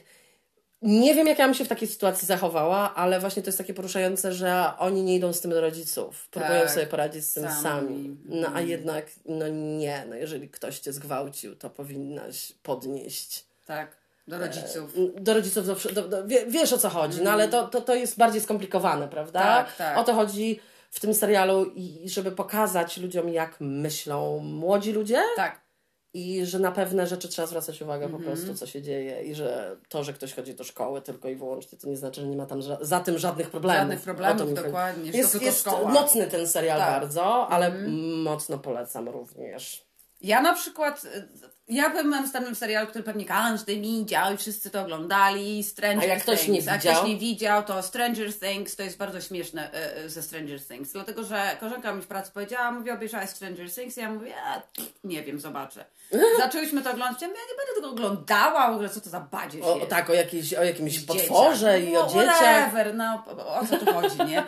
[0.82, 4.32] wiem, jak ja bym się w takiej sytuacji zachowała, ale właśnie to jest takie poruszające,
[4.32, 6.28] że oni nie idą z tym do rodziców.
[6.28, 7.62] Próbują Tak, sobie poradzić z tym sami.
[7.62, 8.16] sami.
[8.24, 13.44] No a jednak, no nie, no jeżeli ktoś cię zgwałcił, to powinnaś podnieść.
[13.66, 13.96] Tak,
[14.28, 14.92] do rodziców.
[15.20, 17.94] Do rodziców, do, do, do, wie, wiesz o co chodzi, no ale to, to, to
[17.94, 19.40] jest bardziej skomplikowane, prawda?
[19.40, 19.98] Tak, tak.
[19.98, 25.65] O to chodzi w tym serialu i żeby pokazać ludziom, jak myślą młodzi ludzie, Tak.
[26.16, 28.22] I że na pewne rzeczy trzeba zwracać uwagę Mhm.
[28.24, 31.36] po prostu, co się dzieje i że to, że ktoś chodzi do szkoły tylko i
[31.36, 33.80] wyłącznie, to nie znaczy, że nie ma tam za tym żadnych problemów.
[33.80, 35.90] Żadnych problemów, dokładnie, że to Jest, jest szkoła.
[35.92, 37.00] mocny ten serial Tak.
[37.00, 37.72] bardzo, ale
[38.24, 39.86] mocno polecam również.
[40.20, 41.02] Ja na przykład,
[41.68, 46.12] ja byłem na następnym serialu, który pewnie każdy widział i wszyscy to oglądali, Stranger A
[46.14, 46.66] jak ktoś Things.
[46.66, 46.94] nie A widział?
[46.94, 50.92] ktoś nie widział, to Stranger Things to jest bardzo śmieszne y, y, ze Stranger Things,
[50.92, 54.62] dlatego że koleżanka mi w pracy powiedziała, mówi, obejrzałaś Stranger Things, ja mówię, a,
[55.04, 55.84] nie wiem, zobaczę.
[56.38, 59.20] Zaczęłyśmy to oglądać, ja mówię, ja nie będę tego oglądała, w ogóle co to za
[59.20, 59.90] badziew O, jest.
[59.90, 62.36] tak, o, jakiejś, o jakimś potworze i o No, dzieciach.
[62.36, 64.44] Whatever, no o o co tu chodzi, nie?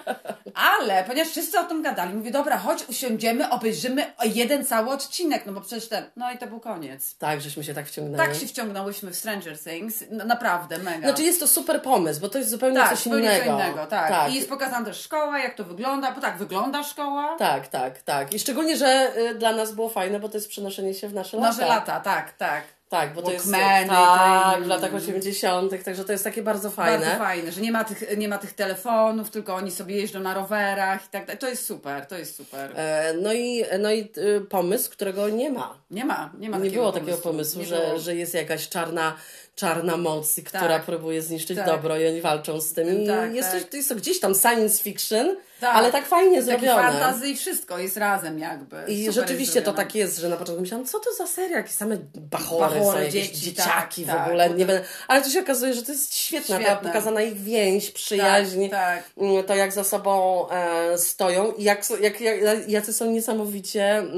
[0.54, 5.52] Ale ponieważ wszyscy o tym gadali, mówię, dobra, chodź, usiądziemy, obejrzymy jeden cały odcinek, no
[5.52, 7.07] bo przecież ten, no i to był koniec.
[7.14, 8.28] Tak, żeśmy się tak wciągnęli.
[8.28, 11.08] Tak się wciągnęłyśmy w Stranger Things, no, naprawdę, mega.
[11.08, 13.44] Znaczy jest to super pomysł, bo to jest zupełnie tak, coś zupełnie innego.
[13.44, 14.08] co innego, tak.
[14.08, 14.32] tak.
[14.32, 17.36] I jest pokazana też szkoła, jak to wygląda, bo tak, wygląda szkoła.
[17.38, 18.34] Tak, tak, tak.
[18.34, 21.36] I szczególnie, że y, dla nas było fajne, bo to jest przenoszenie się w nasze
[21.36, 21.48] lata.
[21.48, 22.77] Nasze lata, tak, tak.
[22.88, 27.06] Tak, bo to jest tak, w latach 80., także to jest takie bardzo fajne.
[27.06, 30.34] Bardzo fajne, że nie ma, tych, nie ma tych telefonów, tylko oni sobie jeżdżą na
[30.34, 31.38] rowerach i tak dalej.
[31.38, 32.72] To jest super, to jest super.
[32.76, 35.78] E, No i, no i y, pomysł, którego nie ma.
[35.90, 39.16] Nie ma, nie ma Nie było takiego pomysłu, Nie że, że jest jakaś czarna,
[39.54, 40.84] czarna moc, która Tak.
[40.84, 41.66] próbuje zniszczyć Tak.
[41.66, 43.06] dobro i oni walczą z tym.
[43.06, 43.64] Tak, jest, tak.
[43.64, 45.76] To jest to gdzieś tam science fiction, Tak.
[45.76, 46.82] ale tak fajnie zrobione.
[46.82, 48.84] fantazy i wszystko jest razem jakby.
[48.88, 51.72] I Super rzeczywiście to tak jest, że na początku myślałam, co to za seria, jakie
[51.72, 54.26] same bachory, Bachory, są, jakieś dzieci, dzieciaki tak, w tak.
[54.26, 54.50] ogóle.
[54.50, 54.84] Nie będę...
[55.08, 56.88] Ale to się okazuje, że to jest świetna, ta Świetne.
[56.88, 62.20] pokazana ich więź, przyjaźń, Tak, mm, to jak za sobą e, stoją i jak, jak,
[62.20, 64.14] jak, jacy są niesamowicie mm,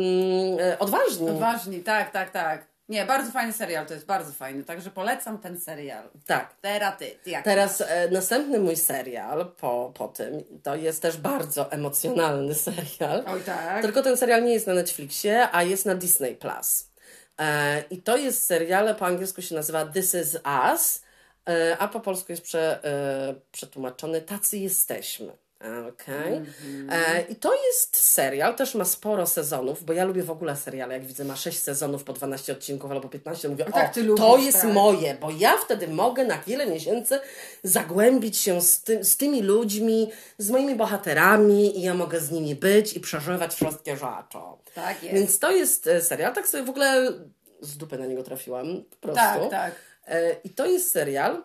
[0.61, 1.31] e, odważni.
[1.31, 2.70] Odważni, tak, tak, tak.
[2.90, 6.09] Nie, bardzo fajny serial, to jest bardzo fajny, także polecam ten serial.
[6.26, 6.55] Tak.
[6.61, 11.16] Teraz ty, ty jak Teraz e, następny mój serial po, po tym, to jest też
[11.16, 13.24] bardzo emocjonalny serial.
[13.26, 13.83] Oj tak.
[13.83, 16.90] Tylko ten serial nie jest na Netflixie, a jest na Disney Plus.
[17.38, 20.38] E, I to jest serial, po angielsku się nazywa This Is
[20.72, 21.03] Us,
[21.48, 25.33] e, a po polsku jest prze, e, przetłumaczony Tacy Jesteśmy.
[25.61, 26.42] Okej.
[26.90, 30.94] E, I to jest serial, też ma sporo sezonów, bo ja lubię w ogóle seriale.
[30.94, 34.46] Jak widzę, ma 6 sezonów po 12 odcinków albo 15, mówię, tak o, to lubisz,
[34.46, 34.73] jest tak.
[34.73, 37.20] moje, bo ja wtedy mogę na wiele miesięcy
[37.62, 42.55] zagłębić się z, ty, z tymi ludźmi, z moimi bohaterami i ja mogę z nimi
[42.55, 44.38] być i przeżywać wszystkie rzeczy.
[44.75, 45.14] Tak jest.
[45.14, 47.12] Więc to jest e, serial, tak sobie w ogóle
[47.61, 49.20] z dupy na niego trafiłam, po prostu.
[49.20, 49.75] Tak, tak.
[50.07, 51.42] E, I to jest serial,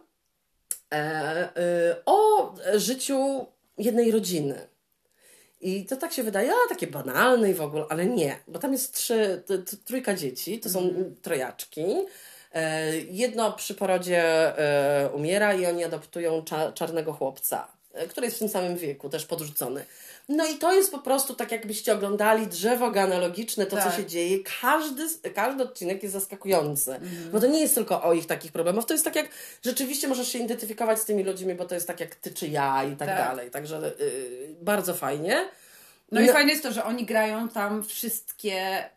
[2.05, 3.45] o życiu
[3.77, 4.67] jednej rodziny.
[5.61, 8.71] I to tak się wydaje, a takie banalne i w ogóle, ale nie, bo tam
[8.71, 9.43] jest trzy,
[9.85, 11.15] trójka dzieci, to są mm.
[11.15, 11.85] trojaczki.
[12.53, 14.23] E, jedno przy porodzie
[14.57, 17.67] e, umiera i oni adoptują cza, czarnego chłopca,
[18.09, 19.85] który jest w tym samym wieku, też podrzucony.
[20.29, 23.85] No i to jest po prostu tak, jakbyście oglądali drzewo genealogiczne, to tak.
[23.85, 24.37] co się dzieje.
[24.61, 25.03] Każdy,
[25.35, 26.93] każdy odcinek jest zaskakujący.
[26.93, 27.31] Mhm.
[27.31, 28.85] Bo to nie jest tylko o ich takich problemach.
[28.85, 29.29] To jest tak jak
[29.63, 32.83] rzeczywiście możesz się identyfikować z tymi ludźmi, bo to jest tak jak ty czy ja
[32.83, 33.17] i tak, tak.
[33.17, 33.51] dalej.
[33.51, 35.49] Także yy, bardzo fajnie.
[36.11, 38.89] No, no, i fajne jest to, że oni grają tam wszystkie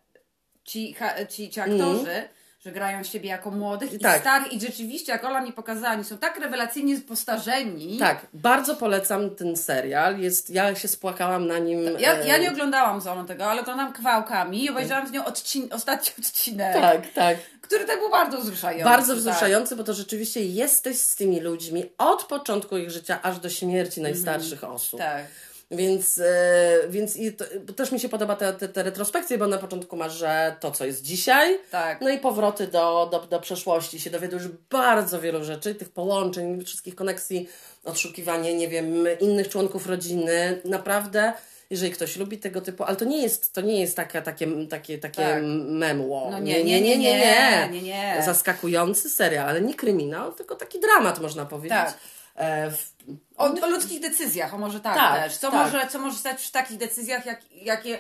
[0.64, 0.96] ci,
[1.28, 2.10] ci, ci aktorzy.
[2.10, 4.20] Mm że grają siebie jako młodych i tak.
[4.20, 7.98] starych i rzeczywiście, jak Ola mi pokazała, oni są tak rewelacyjnie postarzeni.
[7.98, 10.18] Tak, bardzo polecam ten serial.
[10.20, 11.80] Jest, ja się spłakałam na nim.
[11.98, 15.68] Ja, ja nie oglądałam z Olą tego, ale oglądam kawałkami i obejrzałam z nią odcin
[15.72, 16.74] ostatni odcinek.
[16.74, 17.36] Tak, tak.
[17.60, 18.84] Który tak był bardzo wzruszający.
[18.84, 19.20] Bardzo tak.
[19.20, 19.78] wzruszający, tak.
[19.78, 24.64] bo to rzeczywiście jesteś z tymi ludźmi od początku ich życia aż do śmierci najstarszych
[24.64, 25.00] mm, osób.
[25.00, 25.24] Tak.
[25.70, 27.44] Więc, e, więc i to,
[27.76, 30.84] też mi się podoba te, te, te retrospekcje, bo na początku masz, że to, co
[30.84, 32.00] jest dzisiaj, tak.
[32.00, 34.00] no i powroty do, do, do przeszłości.
[34.00, 37.48] Się dowiadujesz bardzo wielu rzeczy, tych połączeń, wszystkich koneksji,
[37.84, 40.60] odszukiwanie, nie wiem, innych członków rodziny.
[40.64, 41.32] Naprawdę
[41.70, 44.98] jeżeli ktoś lubi tego typu, ale to nie jest, to nie jest taka, takie, takie,
[44.98, 45.42] takie tak.
[45.68, 46.28] memło.
[46.30, 48.22] No nie, nie, nie, nie, nie, nie, nie.
[48.24, 51.78] Zaskakujący serial, ale nie kryminał, tylko taki dramat można powiedzieć.
[51.78, 51.98] Tak.
[52.38, 52.92] E, w,
[53.36, 55.36] o, o, ludzkich decyzjach, o może tak, tak też.
[55.36, 55.66] Co, tak.
[55.66, 57.98] Może, co może stać przy takich decyzjach, jak, jakie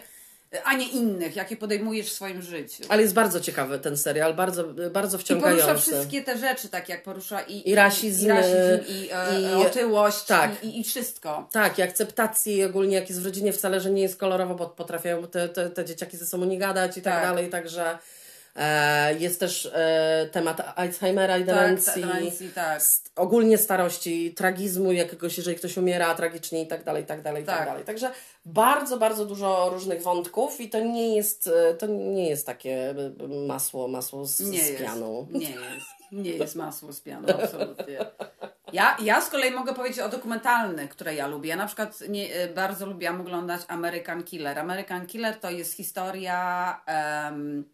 [0.64, 2.84] a nie innych, jakie podejmujesz w swoim życiu.
[2.88, 5.62] Ale jest bardzo ciekawy ten serial, bardzo, bardzo wciągający.
[5.62, 9.40] I porusza wszystkie te rzeczy, tak jak porusza i, I rasizm, i, rasizm, i, e,
[9.40, 10.64] i otyłość, tak.
[10.64, 11.48] i, i, wszystko.
[11.52, 14.66] Tak, i akceptacji i ogólnie jak jest w rodzinie wcale, że nie jest kolorowo, bo
[14.66, 17.98] potrafią te, te, te dzieciaki ze sobą nie gadać i tak, tak dalej, także...
[18.58, 22.82] E, jest też e, temat Alzheimera i tak, demencji, tak, demencji tak.
[23.16, 27.46] ogólnie starości, tragizmu jakiegoś, jeżeli ktoś umiera tragicznie i tak dalej, i tak dalej, i
[27.46, 27.58] tak.
[27.58, 27.84] tak dalej.
[27.84, 28.10] Także
[28.44, 32.94] bardzo, bardzo dużo różnych wątków i to nie jest, e, to nie jest takie
[33.46, 35.26] masło, masło z, nie z pianą.
[35.30, 35.44] Jest.
[35.44, 35.86] Nie jest.
[36.12, 37.98] Nie jest masło z pianą, absolutnie.
[38.72, 41.48] Ja, ja z kolei mogę powiedzieć o dokumentalnych, które ja lubię.
[41.48, 44.58] Ja na przykład nie, bardzo lubiłam oglądać American Killer.
[44.58, 46.80] American Killer to jest historia...
[47.28, 47.64] Um,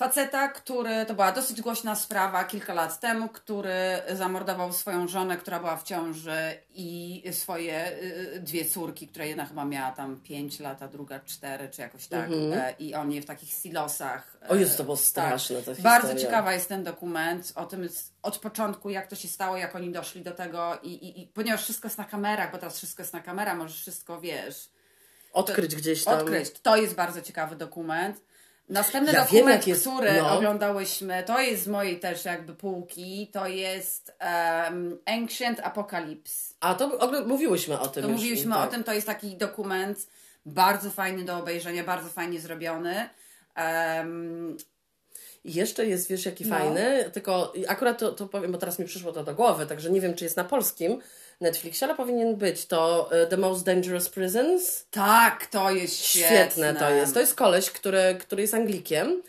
[0.00, 3.72] faceta, który, to była dosyć głośna sprawa kilka lat temu, który
[4.12, 6.38] zamordował swoją żonę, która była w ciąży
[6.74, 7.92] i swoje
[8.36, 12.06] y, dwie córki, które jedna chyba miała tam 5 lat, a druga 4 czy jakoś
[12.06, 12.26] tak.
[12.26, 12.52] Mhm.
[12.52, 14.36] E, I on je w takich silosach.
[14.48, 15.06] O jest to było tak.
[15.06, 15.62] straszne.
[15.62, 15.80] Tak.
[15.80, 17.88] Bardzo ciekawa jest ten dokument o tym
[18.22, 21.62] od początku, jak to się stało, jak oni doszli do tego i, i, i ponieważ
[21.62, 24.68] wszystko jest na kamerach, bo teraz wszystko jest na kamerach, możesz wszystko, wiesz...
[25.32, 26.18] Odkryć gdzieś tam.
[26.18, 26.50] Odkryć.
[26.62, 28.29] To jest bardzo ciekawy dokument.
[28.70, 30.32] Następny ja dokument, wiem, jest, który no.
[30.32, 36.54] oglądałyśmy, to jest z mojej też jakby półki, to jest um, Ancient Apocalypse.
[36.60, 38.02] A to mówiłyśmy o tym.
[38.02, 38.68] To już, mówiłyśmy tak.
[38.68, 40.06] o tym, to jest taki dokument
[40.46, 43.08] bardzo fajny do obejrzenia, bardzo fajnie zrobiony.
[43.56, 44.56] Um,
[45.44, 46.58] i jeszcze jest, wiesz, jaki no.
[46.58, 50.00] fajny, tylko akurat to, to powiem, bo teraz mi przyszło to do głowy, także nie
[50.00, 51.00] wiem, czy jest na polskim,
[51.40, 52.66] Netflixie, ale powinien być.
[52.66, 54.86] To e, The Most Dangerous Prisons.
[54.90, 56.26] Tak, to jest świetne.
[56.28, 57.14] Świetne to jest.
[57.14, 59.22] To jest koleś, który, który jest Anglikiem.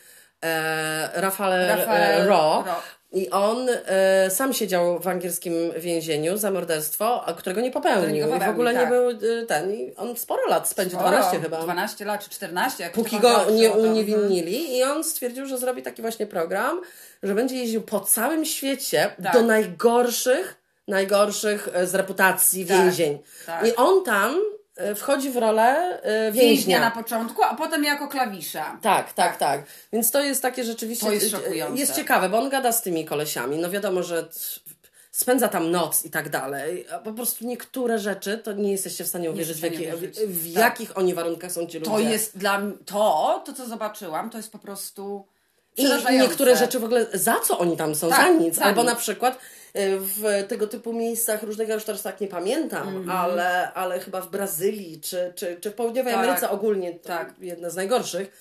[0.43, 2.63] E, Rafael, Rafael Ro.
[2.67, 2.81] Ro.
[3.13, 8.25] I on e, sam siedział w angielskim więzieniu za morderstwo, którego nie popełnił.
[8.25, 8.83] Popełnił I w ogóle tak.
[8.83, 9.73] nie był e, ten.
[9.73, 11.61] I on sporo lat spędził, sporo, 12 chyba.
[11.61, 12.83] 12 lat czy 14.
[12.83, 14.77] Jak Póki go nie uniewinnili.
[14.77, 16.81] I on stwierdził, że zrobi taki właśnie program,
[17.23, 19.33] że będzie jeździł po całym świecie tak.
[19.33, 20.60] do najgorszych
[20.91, 23.19] najgorszych e, z reputacji tak, więzień.
[23.45, 23.67] Tak.
[23.67, 24.35] I on tam
[24.75, 26.41] e, wchodzi w rolę e, więźnia.
[26.41, 28.77] Więźnia na początku, a potem jako klawisza.
[28.81, 29.63] Tak, tak, tak.
[29.93, 31.05] Więc to jest takie rzeczywiście...
[31.05, 31.79] To jest szokujące.
[31.79, 33.57] Jest ciekawe, bo on gada z tymi kolesiami.
[33.57, 34.27] No wiadomo, że
[35.11, 36.85] spędza tam noc i tak dalej.
[36.95, 40.53] A po prostu niektóre rzeczy to nie jesteście w stanie uwierzyć, w, jakie, w, w
[40.53, 40.63] tak.
[40.63, 41.91] jakich oni warunkach są ci ludzie.
[41.91, 42.73] To jest dla mnie...
[42.85, 45.27] To, to co zobaczyłam, to jest po prostu...
[45.77, 48.55] I niektóre rzeczy w ogóle, za co oni tam są, tak, za nic.
[48.55, 48.91] Za Albo nic.
[48.91, 49.37] na przykład
[49.75, 53.11] w tego typu miejscach ja już teraz tak nie pamiętam, mm -hmm.
[53.11, 56.23] ale, ale chyba w Brazylii czy, czy, czy w Południowej tak.
[56.23, 57.33] Ameryce ogólnie, tak.
[57.39, 58.31] jedna z najgorszych,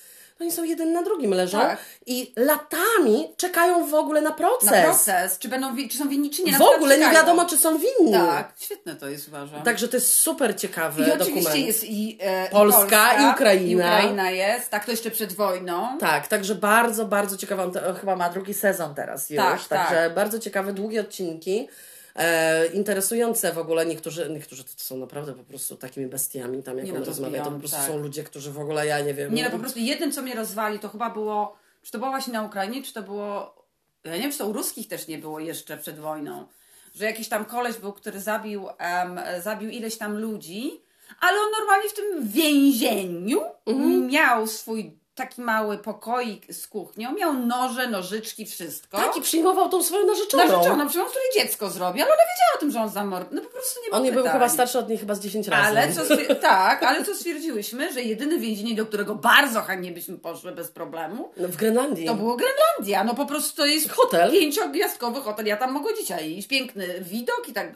[0.41, 1.79] oni są jeden na drugim leżą tak.
[2.07, 4.71] i latami czekają w ogóle na proces.
[4.71, 6.53] Na proces, czy, będą, czy są winni, czy nie.
[6.53, 8.13] W ogóle nie wiadomo, czy są winni.
[8.13, 9.63] Tak, świetne to jest, uważam.
[9.63, 11.31] Także to jest super ciekawy I dokument.
[11.31, 13.67] oczywiście jest i, e, Polska, i, Polska, i Ukraina.
[13.67, 15.99] I Ukraina jest, tak, to jeszcze przed wojną.
[15.99, 19.39] Tak, także bardzo, bardzo ciekawy, chyba ma drugi sezon teraz już.
[19.39, 20.15] Tak, także tak.
[20.15, 21.69] bardzo ciekawe, długie odcinki.
[22.17, 23.87] E, interesujące w ogóle.
[23.87, 27.45] Niektórzy, niektórzy to są naprawdę po prostu takimi bestiami tam, jak nie, on no rozmawia.
[27.45, 27.87] To po prostu tak.
[27.87, 29.35] są ludzie, którzy w ogóle, ja nie wiem.
[29.35, 32.33] Nie, no po prostu jednym, co mnie rozwali, to chyba było, czy to było właśnie
[32.33, 33.55] na Ukrainie, czy to było,
[34.05, 36.47] ja nie wiem, czy to u ruskich też nie było jeszcze przed wojną,
[36.95, 40.81] że jakiś tam koleś był, który zabił, em, zabił ileś tam ludzi,
[41.21, 44.07] ale on normalnie w tym więzieniu Mhm.
[44.07, 48.97] miał swój taki mały pokoik z kuchnią, miał noże, nożyczki, wszystko.
[48.99, 50.43] Tak, i przyjmował tą swoją narzeczoną.
[50.45, 53.29] Narzeczoną, on sobie dziecko zrobi, ale ona wiedziała o tym, że on zamord...
[53.33, 55.67] No po prostu nie On nie był chyba starszy od niej chyba z 10 razy.
[55.69, 56.03] Ale co,
[56.41, 61.31] tak, ale co stwierdziłyśmy, że jedyne więzienie, do którego bardzo chętnie byśmy poszły bez problemu,
[61.37, 62.07] No, w Grenlandii.
[62.07, 63.05] to było Grenlandia.
[63.05, 64.31] No po prostu to jest Hotel.
[64.31, 65.47] pięciogwiazdkowy hotel.
[65.47, 66.49] Ja tam mogę dzisiaj iść.
[66.49, 67.73] Piękny widok i tak.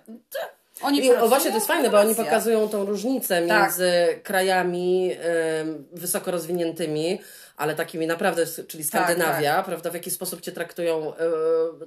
[0.83, 3.63] Oni I, o, właśnie to jest fajne, bo oni pokazują tą różnicę Tak.
[3.63, 5.11] między krajami
[5.61, 7.21] ym, wysoko rozwiniętymi,
[7.57, 11.13] ale takimi naprawdę, czyli Tak, Skandynawia, prawda, w jaki sposób cię traktują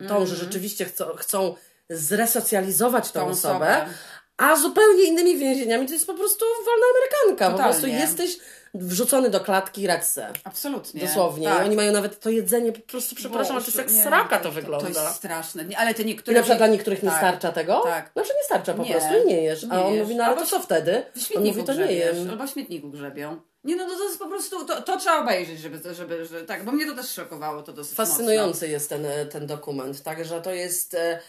[0.02, 1.56] y, tą, że rzeczywiście chcą, chcą
[1.89, 3.36] zresocjalizować tą, Mhm.
[3.36, 3.93] Tą osobę, osobę.
[4.38, 7.45] a zupełnie innymi więzieniami to jest po prostu wolna amerykanka.
[7.45, 7.73] Po Totalnie.
[7.73, 8.38] prostu jesteś
[8.73, 10.34] wrzucony do klatki Rexe.
[10.43, 11.01] Absolutnie.
[11.01, 11.47] Dosłownie.
[11.47, 11.62] Tak.
[11.62, 14.03] I oni mają nawet to jedzenie, po prostu przepraszam, ale to jest jak Boże, nie,
[14.03, 14.91] sraka to, wygląda.
[14.91, 15.65] To jest straszne.
[15.65, 16.38] Nie, Ale te I niektóre...
[16.38, 17.17] na przykład dla niektórych nie tak.
[17.17, 17.82] starcza tego?
[17.86, 18.12] Tak.
[18.13, 18.91] Znaczy nie starcza po Nie.
[18.91, 19.63] prostu i nie jesz.
[19.69, 20.01] A Nie on jesz.
[20.03, 21.03] mówi, no ale Albo to co wtedy?
[21.36, 22.30] On mówi, to nie jem.
[22.30, 23.41] Albo w śmietniku grzebią.
[23.63, 26.65] Nie no, to, to jest po prostu, to, to trzeba obejrzeć, żeby, żeby, że, tak,
[26.65, 30.51] bo mnie to też szokowało to dosyć Fascynujący jest ten, e, ten dokument, także to
[30.53, 31.19] jest, e,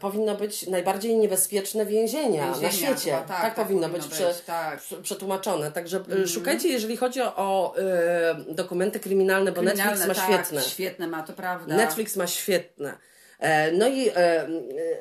[0.00, 3.10] powinno być najbardziej niebezpieczne więzienia, na Więzienia świecie.
[3.10, 4.80] chyba, tak, tak, tak powinno być, być, prze, tak.
[4.80, 5.72] prze, przetłumaczone.
[5.72, 10.62] Także e, szukajcie, jeżeli chodzi o, e, dokumenty kryminalne, bo Netflix Kryminalne, ma tak, świetne.
[10.62, 11.76] Świetne ma, to prawda.
[11.76, 12.98] Netflix ma świetne.
[13.38, 14.48] E, No i e,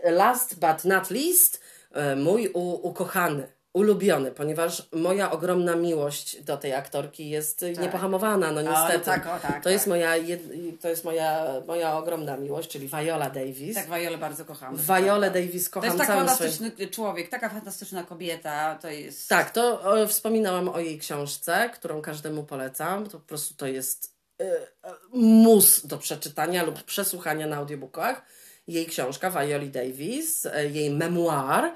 [0.04, 1.62] e, last but not least,
[1.94, 8.52] e, mój u, ukochany, ulubiony, ponieważ moja ogromna miłość do tej aktorki jest e, niepohamowana,
[8.52, 9.06] no no niestety.
[9.06, 9.90] tak, o tak, to jest tak.
[9.90, 10.42] moja, jed,
[10.82, 13.76] to jest moja, moja ogromna miłość, czyli Viola Davis.
[13.76, 14.78] Tak, Violę bardzo kocham.
[14.78, 16.52] Violę Davis To kocham jest tak całym swoim...
[16.52, 19.30] fantastyczny człowiek, taka fantastyczna kobieta, to jest...
[19.30, 23.06] Tak, to e, wspominałam o jej książce, którą każdemu polecam.
[23.06, 28.22] To po prostu to jest e, e, mus do przeczytania lub przesłuchania na audiobookach.
[28.68, 31.74] Jej książka Violi Davis, e, jej memoir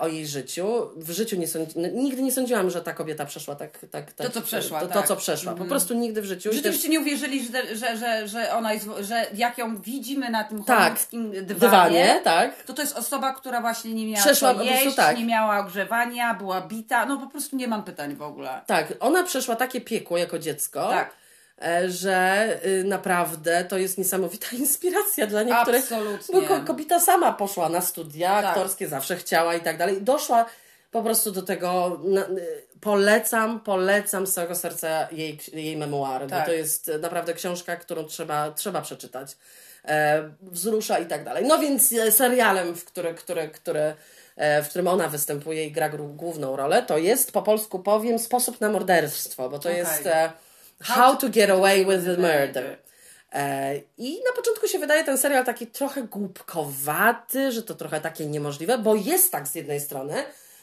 [0.00, 0.90] o jej życiu.
[0.96, 3.78] W życiu nie sądzi, n- nigdy nie sądziłam, że ta kobieta przeszła tak...
[3.90, 5.06] tak, tak co przeszła, To, to tak.
[5.08, 5.54] co przeszła.
[5.54, 6.52] Po prostu nigdy w życiu.
[6.52, 10.44] Że też- nie uwierzyli, że, że, że, że ona jest, że jak ją widzimy na
[10.44, 10.94] tym Tak.
[11.12, 12.62] dywanie, Dywanie, tak.
[12.62, 15.18] to to jest osoba, która właśnie nie miała Przeszła co po prostu jeść, tak.
[15.18, 18.60] nie miała ogrzewania, była bita, no po prostu nie mam pytań w ogóle.
[18.66, 21.10] Tak, ona przeszła takie piekło jako dziecko, Tak.
[21.62, 25.82] E, że y, naprawdę to jest niesamowita inspiracja dla niektórych.
[25.82, 26.40] Absolutnie.
[26.40, 28.44] Bo ko- kobieta sama poszła na studia Tak.
[28.44, 30.02] aktorskie, zawsze chciała i tak dalej.
[30.02, 30.46] Doszła
[30.90, 32.00] po prostu do tego.
[32.38, 36.40] Y, polecam, polecam z całego serca jej, jej memoary, Tak.
[36.40, 39.36] bo to jest naprawdę książka, którą trzeba, trzeba przeczytać.
[39.84, 41.44] E, wzrusza i tak dalej.
[41.44, 42.84] No więc e, serialem, w,
[44.62, 48.68] w którym ona występuje i gra główną rolę, to jest po polsku powiem Sposób na
[48.68, 49.78] morderstwo, bo to Okej.
[49.78, 50.08] jest
[50.82, 52.78] How to Get Away with the Murder.
[53.32, 58.26] E, I na początku się wydaje ten serial taki trochę głupkowaty, że to trochę takie
[58.26, 60.14] niemożliwe, bo jest tak z jednej strony,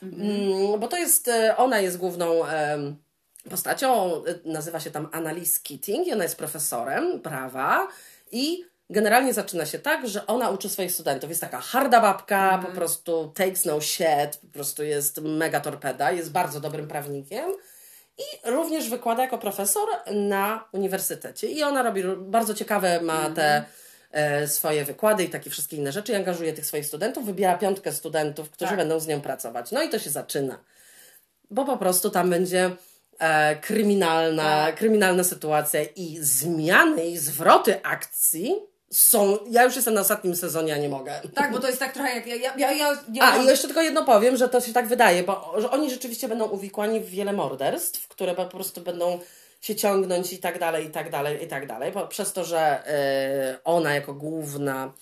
[0.04, 2.42] mm, bo to jest, e, ona jest główną
[3.50, 7.88] postacią, e, nazywa się tam Annalise Keating i ona jest profesorem prawa
[8.32, 11.30] i generalnie zaczyna się tak, że ona uczy swoich studentów.
[11.30, 16.32] Jest taka harda babka, po prostu takes no shit, po prostu jest mega torpeda, jest
[16.32, 17.52] bardzo dobrym prawnikiem.
[18.18, 21.48] I również wykłada jako profesor na uniwersytecie.
[21.48, 23.64] I ona robi ro- bardzo ciekawe, ma te
[24.12, 26.12] e, swoje wykłady i takie wszystkie inne rzeczy.
[26.12, 28.78] I angażuje tych swoich studentów, wybiera piątkę studentów, którzy Tak.
[28.78, 29.72] będą z nią pracować.
[29.72, 30.60] No i to się zaczyna.
[31.52, 32.72] Bo po prostu tam będzie
[33.20, 34.76] e, kryminalna, Tak.
[34.76, 38.56] kryminalna sytuacja i zmiany i zwroty akcji
[38.94, 39.38] są.
[39.50, 41.22] Ja już jestem na ostatnim sezonie, a nie mogę.
[41.36, 43.68] Tak, bo to jest tak trochę jak ja, ja, ja, ja, ja A, i jeszcze
[43.68, 47.10] tylko jedno powiem, że to się tak wydaje, bo że oni rzeczywiście będą uwikłani w
[47.10, 49.20] wiele morderstw, które po prostu będą
[49.62, 52.60] się ciągnąć i tak dalej, i tak dalej, i tak dalej, bo przez to, że
[52.88, 54.94] e, ona jako główna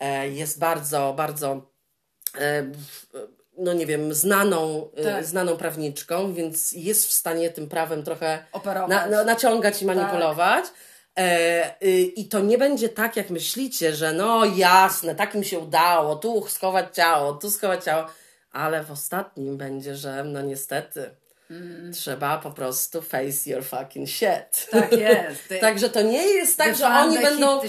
[0.00, 1.62] e, jest bardzo, bardzo
[2.74, 3.06] w-
[3.58, 5.24] no nie wiem, znaną, Tak.
[5.24, 8.90] znaną prawniczką, więc jest w stanie tym prawem trochę Operować.
[8.90, 10.64] na, na, naciągać i manipulować.
[10.64, 10.68] Y,
[12.16, 16.46] I to nie będzie tak, jak myślicie, że no jasne, tak im się udało, tu
[16.48, 18.06] schować ciało, tu schować ciało,
[18.52, 21.10] ale w ostatnim będzie, że no niestety
[21.92, 24.70] trzeba po prostu face your fucking shit.
[24.70, 25.54] Tak jest.
[25.60, 27.60] Także to nie jest tak, że oni będą...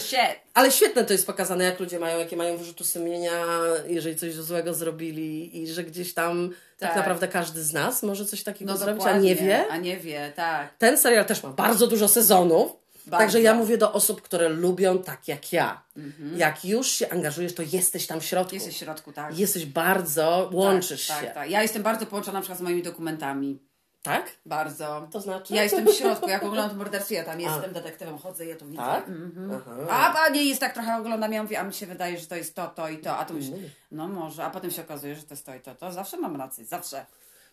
[0.54, 3.46] Ale świetne to jest pokazane, jak ludzie mają, jakie mają wyrzuty sumienia,
[3.88, 6.98] jeżeli coś złego zrobili i że gdzieś tam tak, Tak.
[6.98, 9.68] naprawdę każdy z nas może coś takiego No zrobić, a nie wie.
[9.70, 10.78] A nie wie, tak.
[10.78, 12.72] Ten serial też ma bardzo dużo sezonów.
[13.10, 13.24] Bardzo.
[13.24, 15.84] Także ja mówię do osób, które lubią tak jak ja.
[15.98, 16.38] Mhm.
[16.38, 18.56] Jak już się angażujesz, to jesteś tam w środku.
[18.56, 19.40] Jesteś w środku, tak.
[19.40, 21.26] Jesteś bardzo, łączysz tak, się.
[21.26, 21.50] Tak, tak.
[21.50, 23.60] Ja jestem bardzo połączona na przykład z moimi dokumentami.
[24.02, 24.32] Tak?
[24.46, 25.08] Bardzo.
[25.12, 25.56] To znaczy?
[25.56, 28.84] Ja jestem w środku, jak oglądam morderstwo, ja tam jestem detektywem, chodzę, ja to widzę.
[28.84, 29.08] Tak?
[29.08, 29.62] Mhm.
[29.90, 32.36] A, a nie jest tak trochę oglądam, ja mówię, a mi się wydaje, że to
[32.36, 33.58] jest to, to i to, a tu myślę,
[33.92, 36.36] no może, a potem się okazuje, że to jest to i to, to zawsze mam
[36.36, 37.06] rację, zawsze.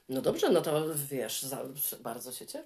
[0.09, 1.47] No dobrze, no to wiesz,
[2.01, 2.65] bardzo się cieszę.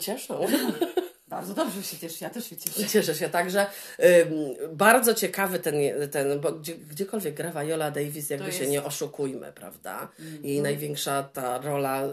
[0.00, 0.38] Cieszę.
[1.32, 2.88] Bardzo dobrze się cieszę, ja też się cieszę.
[2.88, 3.66] Cieszę się także.
[4.72, 5.74] Bardzo ciekawy ten,
[6.10, 10.08] ten bo gdzie, gdziekolwiek gra Viola Davis, jakby To się jest- nie oszukujmy, prawda?
[10.42, 12.04] Jej największa ta rola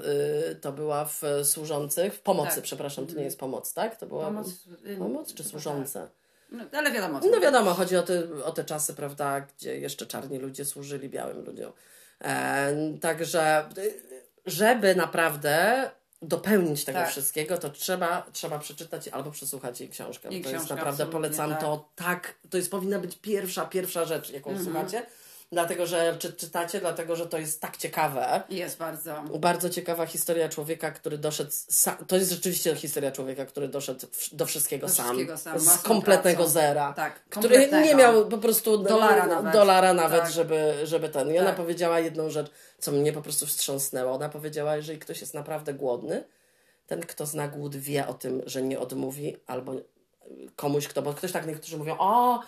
[0.52, 2.64] y, to była w y, Służących, w Pomocy, Tak.
[2.64, 3.96] przepraszam, to nie jest Pomoc, tak?
[4.00, 4.48] To była Pomoc,
[4.86, 6.08] y, Pomoc czy chyba Służące?
[6.52, 7.20] No, ale wiadomo.
[7.32, 11.46] No wiadomo, chodzi o te, o te czasy, prawda, gdzie jeszcze czarni ludzie służyli białym
[11.46, 11.72] ludziom.
[12.22, 13.94] E, także, y,
[14.46, 15.90] żeby naprawdę
[16.22, 17.10] dopełnić tego Tak.
[17.10, 20.30] wszystkiego, to trzeba, trzeba przeczytać albo przesłuchać jej książkę.
[20.32, 21.62] Jej to jest książkę, naprawdę, polecam tak.
[21.62, 24.66] to tak, to jest powinna być pierwsza, pierwsza rzecz, jaką Mhm.
[24.66, 25.06] słuchacie.
[25.52, 28.42] Dlatego, że czy, czytacie, dlatego, że to jest tak ciekawe.
[28.50, 29.24] Jest bardzo.
[29.40, 31.52] Bardzo ciekawa historia człowieka, który doszedł.
[32.08, 35.06] To jest rzeczywiście historia człowieka, który doszedł do wszystkiego Do sam.
[35.06, 36.52] wszystkiego sam, z kompletnego pracą.
[36.52, 36.94] zera.
[36.94, 39.54] Tak, Który nie miał po prostu Dolara nawet.
[39.54, 40.32] dolara nawet Tak.
[40.32, 41.34] żeby, żeby ten.
[41.34, 41.56] I ona Tak.
[41.58, 44.12] powiedziała jedną rzecz, co mnie po prostu wstrząsnęło.
[44.16, 46.24] Ona powiedziała, jeżeli ktoś jest naprawdę głodny,
[46.88, 49.74] ten, kto zna głód, wie o tym, że nie odmówi, albo
[50.56, 52.40] komuś, kto, bo ktoś tak niektórzy mówią, o.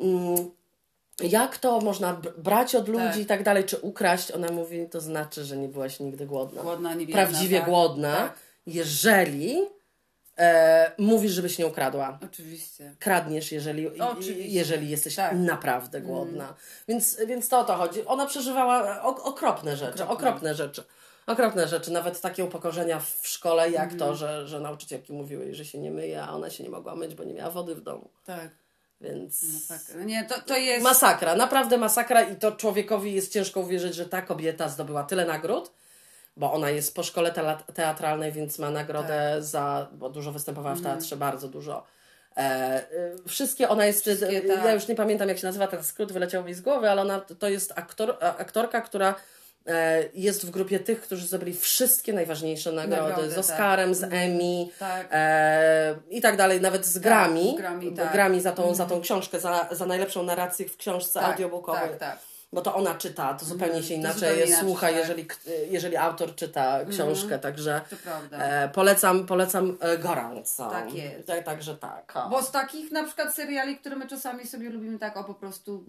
[0.00, 0.50] Mm,
[1.20, 3.16] jak to można brać od ludzi Tak.
[3.16, 4.30] i tak dalej, czy ukraść?
[4.32, 6.62] Ona mówi, to znaczy, że nie byłaś nigdy głodna.
[6.62, 8.38] Głodna, nie biedna, Prawdziwie tak, głodna, tak.
[8.66, 9.62] jeżeli
[10.38, 12.18] e, mówisz, żebyś nie ukradła.
[12.24, 12.94] Oczywiście.
[12.98, 14.46] Kradniesz, jeżeli, Oczywiście.
[14.46, 15.32] jeżeli jesteś Tak.
[15.32, 15.44] Mm.
[15.44, 16.54] naprawdę głodna.
[16.88, 18.04] Więc, więc to o to chodzi.
[18.06, 20.14] Ona przeżywała ok- okropne rzeczy, Okropne.
[20.28, 20.82] okropne rzeczy.
[21.26, 23.98] Okropne rzeczy, nawet takie upokorzenia w szkole, jak Mm.
[23.98, 27.14] to, że, że nauczycielki mówiły że się nie myje, a ona się nie mogła myć,
[27.14, 28.10] bo nie miała wody w domu.
[28.24, 28.50] Tak.
[29.00, 29.80] Więc tak.
[30.04, 30.84] Nie, to, to jest.
[30.84, 35.70] masakra, naprawdę masakra i to człowiekowi jest ciężko uwierzyć, że ta kobieta zdobyła tyle nagród,
[36.36, 37.32] bo ona jest po szkole
[37.74, 39.44] teatralnej, więc ma nagrodę Tak.
[39.44, 40.94] za, bo dużo występowała Mhm.
[40.94, 41.84] w teatrze, bardzo dużo.
[42.36, 42.82] E,
[43.24, 44.74] y, wszystkie, ona jest, Wszystkie, ja tak.
[44.74, 47.48] już nie pamiętam jak się nazywa, ten skrót wyleciał mi z głowy, ale ona to
[47.48, 49.14] jest aktor, aktorka, która
[50.14, 53.40] jest w grupie tych, którzy zdobyli wszystkie najważniejsze nagrody, Nagrody, z tak.
[53.40, 55.08] Oscarem, z Emmy Tak.
[55.10, 58.12] e, i tak dalej, nawet z Grammy, z Grammy, tak.
[58.12, 61.88] Grammy za tą, za tą książkę, za, za najlepszą narrację w książce tak, audiobookowej.
[61.88, 62.35] Tak, tak.
[62.56, 64.96] Bo to ona czyta, to zupełnie się inaczej zupełnie inaczej, słucha, tak.
[64.96, 65.28] jeżeli,
[65.70, 68.38] jeżeli autor czyta książkę, także To prawda.
[68.38, 70.70] e, polecam, polecam e, gorąco.
[70.70, 71.26] Tak jest.
[71.26, 72.12] Tak, także tak.
[72.16, 72.28] o.
[72.30, 75.84] Bo z takich na przykład seriali, które my czasami sobie lubimy tak o po prostu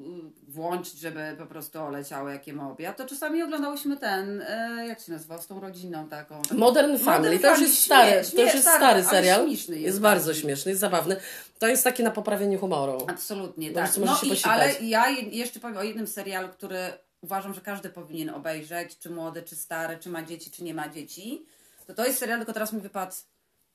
[0.48, 5.00] y, włączyć, żeby po prostu oleciały jakie ma obiad, to czasami oglądałyśmy ten, y, jak
[5.00, 6.42] się nazywał, z tą rodziną taką.
[6.52, 9.48] Modern Family, to już jest stary, śmiesz, to już jest stary, serial.
[9.48, 11.16] śmieszny jest jest bardzo śmieszny, jest zabawny.
[11.60, 12.98] To jest takie na poprawienie humoru.
[13.10, 13.98] Absolutnie, tak.
[13.98, 14.41] No i, posikać.
[14.46, 16.80] ale ja je- jeszcze powiem o jednym serialu, który
[17.22, 20.89] uważam, że każdy powinien obejrzeć, czy młody, czy stary, czy ma dzieci, czy nie ma
[20.89, 21.46] dzieci.
[21.88, 23.15] To to jest serial, tylko teraz mi wypadł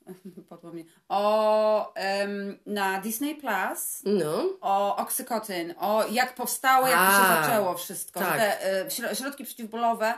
[0.24, 7.16] wypadło mi, o em, na Disney Plus No, o oksykotin, o jak powstało, jak to
[7.22, 8.20] się zaczęło wszystko.
[8.20, 8.38] tak.
[8.38, 10.14] Te śro- środki przeciwbólowe,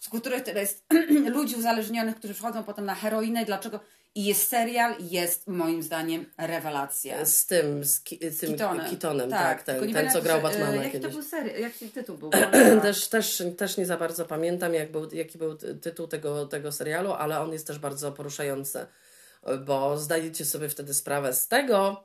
[0.00, 0.84] z których tyle jest
[1.36, 3.44] ludzi uzależnionych, którzy przychodzą potem na heroinę.
[3.44, 3.80] Dlaczego?
[4.16, 7.24] I jest serial, jest moim zdaniem rewelacja.
[7.26, 8.90] z tym, z, ki, z tym Kitonem.
[8.90, 11.12] Kitonem, tak, tylko ten, ten co grał e, Batmana Jaki to kiedyś.
[11.12, 12.30] był serial, jaki tytuł był?
[12.82, 16.72] Też, też, też nie za bardzo pamiętam, jak był, jaki był ty- tytuł tego, tego
[16.72, 18.86] serialu, ale on jest też bardzo poruszający,
[19.66, 22.04] bo zdajecie sobie wtedy sprawę z tego,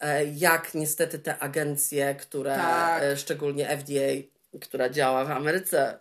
[0.00, 3.02] e, jak niestety te agencje, które, Tak.
[3.02, 4.12] e, szczególnie FDA,
[4.60, 5.98] która działa w Ameryce,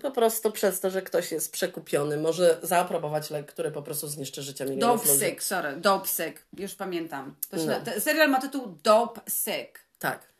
[0.00, 4.42] po prostu przez to, że ktoś jest przekupiony, może zaaprobować lek, który po prostu zniszczy
[4.42, 5.06] życie milionów.
[5.06, 7.34] Sick, sorry, Dope Sick, już pamiętam.
[7.50, 8.00] To No.
[8.00, 9.80] serial ma tytuł Dope Sick.
[9.98, 10.35] Tak.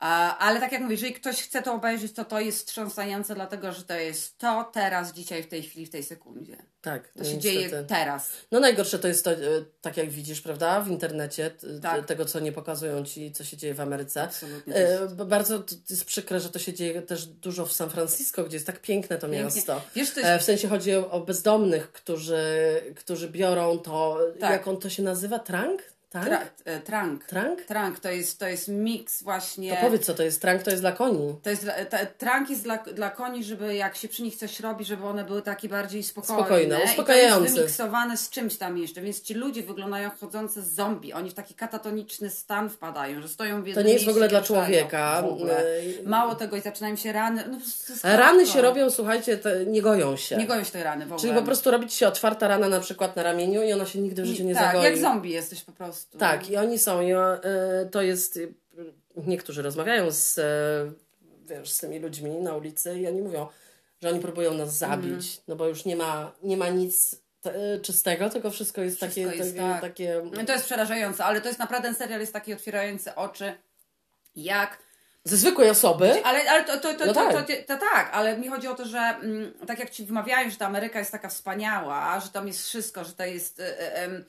[0.00, 3.82] Ale tak jak mówię, jeżeli ktoś chce to obejrzeć, to to jest wstrząsające, dlatego że
[3.82, 6.56] to jest to teraz, dzisiaj, w tej chwili, w tej sekundzie.
[6.80, 7.40] Tak, To się niestety.
[7.40, 8.30] dzieje teraz.
[8.52, 9.36] No najgorsze to jest to, e,
[9.80, 11.50] tak jak widzisz, prawda, w internecie,
[11.82, 12.06] Tak.
[12.06, 14.22] tego co nie pokazują ci, co się dzieje w Ameryce.
[14.22, 14.74] Absolutnie.
[14.76, 18.66] E, Bardzo jest przykre, że to się dzieje też dużo w San Francisco, gdzie jest
[18.66, 19.44] tak piękne to Pięknie.
[19.44, 19.82] miasto.
[19.94, 22.44] Wiesz, to E, jest, W sensie chodzi o, o bezdomnych, którzy,
[22.96, 24.50] którzy biorą to, Tak.
[24.50, 25.82] jak on to się nazywa, trank?
[26.10, 26.26] Tank?
[26.26, 27.24] tra, e, trank.
[27.24, 27.62] Trank?
[27.62, 29.76] Trank to jest, to jest miks właśnie.
[29.76, 31.34] To powiedz co to jest, trank to jest dla koni.
[31.42, 34.60] To jest dla, ta, trank jest dla, dla koni, żeby jak się przy nich coś
[34.60, 36.42] robi, żeby one były takie bardziej spokojne.
[36.42, 37.44] Spokojne, I to uspokajające.
[37.44, 41.12] jest wymiksowane z czymś tam jeszcze, więc ci ludzie wyglądają chodzące zombie.
[41.12, 44.28] Oni w taki katatoniczny stan wpadają, że stoją w To jednym nie jest w ogóle
[44.28, 45.24] dla człowieka.
[45.48, 47.44] E, Mało tego i zaczynają się rany.
[47.50, 47.58] No,
[48.02, 50.36] to Rany się robią, słuchajcie, te, nie goją się.
[50.36, 51.20] Nie goją się tej rany w ogóle.
[51.20, 54.22] Czyli po prostu robić się otwarta rana na przykład na ramieniu i ona się nigdy
[54.22, 54.84] w życiu nie tak, zagoi.
[54.84, 55.97] jak zombie jesteś po prostu.
[56.18, 57.00] Tak, i oni są.
[57.02, 57.38] I, e,
[57.92, 58.36] to jest.
[58.36, 58.54] y,
[59.16, 60.42] Niektórzy rozmawiają z, e,
[61.46, 63.46] wiesz, z tymi ludźmi na ulicy i oni mówią.
[64.02, 65.42] że oni próbują nas zabić, Mhm.
[65.48, 69.36] no bo już nie ma, nie ma nic e, czystego, tylko wszystko jest Wszystko takie,
[69.36, 69.80] jest, takie, tak.
[69.80, 73.52] takie No to jest przerażające, ale to jest naprawdę ten serial jest taki otwierający oczy,
[74.36, 74.78] jak
[75.24, 76.24] ze zwykłej osoby.
[76.24, 77.46] Ale, ale to, to, to, No to, to, tak.
[77.46, 80.56] to, to tak, ale mi chodzi o to, że mm, tak jak ci wmawiają, że
[80.56, 84.24] ta Ameryka jest taka wspaniała, że tam jest wszystko, że to jest e, e, em,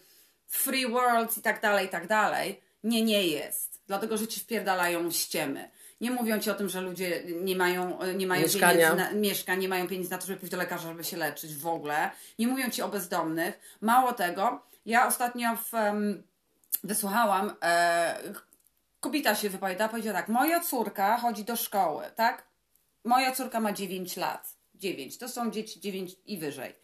[0.49, 2.61] free world i tak dalej, i tak dalej.
[2.83, 3.81] Nie, nie jest.
[3.87, 5.69] Dlatego, że ci wpierdalają ściemy.
[6.01, 8.91] Nie mówią ci o tym, że ludzie nie mają, nie mają Mieszkania.
[8.91, 11.55] pieniędzy na, mieszkań, nie mają pieniędzy na to, żeby pójść do lekarza, żeby się leczyć
[11.55, 12.11] w ogóle.
[12.39, 13.59] Nie mówią ci o bezdomnych.
[13.81, 16.23] Mało tego, ja ostatnio w, em,
[16.83, 18.19] wysłuchałam, e,
[18.99, 22.47] kobieta się wypowiada, powiedziała tak, moja córka chodzi do szkoły, tak?
[23.03, 24.55] Moja córka ma 9 lat.
[24.75, 25.17] 9.
[25.17, 26.75] To są dzieci 9 i wyżej.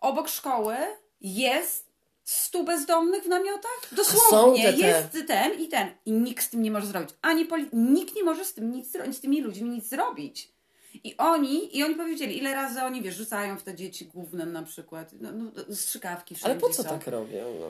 [0.00, 0.76] Obok szkoły
[1.20, 1.89] jest
[2.30, 3.80] 100 bezdomnych w namiotach?
[3.92, 4.72] Dosłownie.
[4.72, 4.86] te- te.
[4.86, 5.88] Jest ten i ten.
[6.06, 7.10] I nikt z tym nie może zrobić.
[7.22, 10.52] Ani poli- nikt nie może z tym nic z tymi ludźmi nic zrobić.
[11.04, 14.62] I oni, i oni powiedzieli, ile razy oni, wiesz, rzucają w te dzieci głównym na
[14.62, 15.10] przykład.
[15.20, 16.88] No, no, strzykawki wszędzie Ale po co są.
[16.88, 17.54] tak robią?
[17.60, 17.66] No.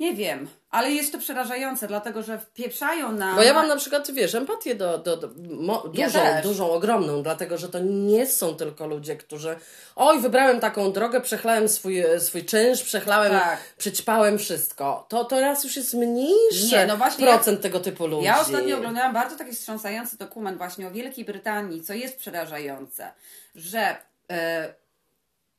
[0.00, 3.36] Nie wiem, ale jest to przerażające, dlatego że wpieprzają nam...
[3.36, 6.42] Bo ja mam na przykład, wiesz, empatię do, do, do mo, Ja dużą, też.
[6.42, 9.56] dużą, ogromną, dlatego że to nie są tylko ludzie, którzy
[9.96, 13.58] oj, wybrałem taką drogę, przechlałem swój, swój czynsz, przechlałem, Tak.
[13.78, 15.06] przećpałem wszystko.
[15.08, 18.24] To teraz już jest mniejszy Nie, no właśnie procent tego typu ludzi.
[18.24, 23.12] Ja ostatnio oglądałam bardzo taki wstrząsający dokument właśnie o Wielkiej Brytanii, co jest przerażające,
[23.54, 23.96] że
[24.30, 24.74] e,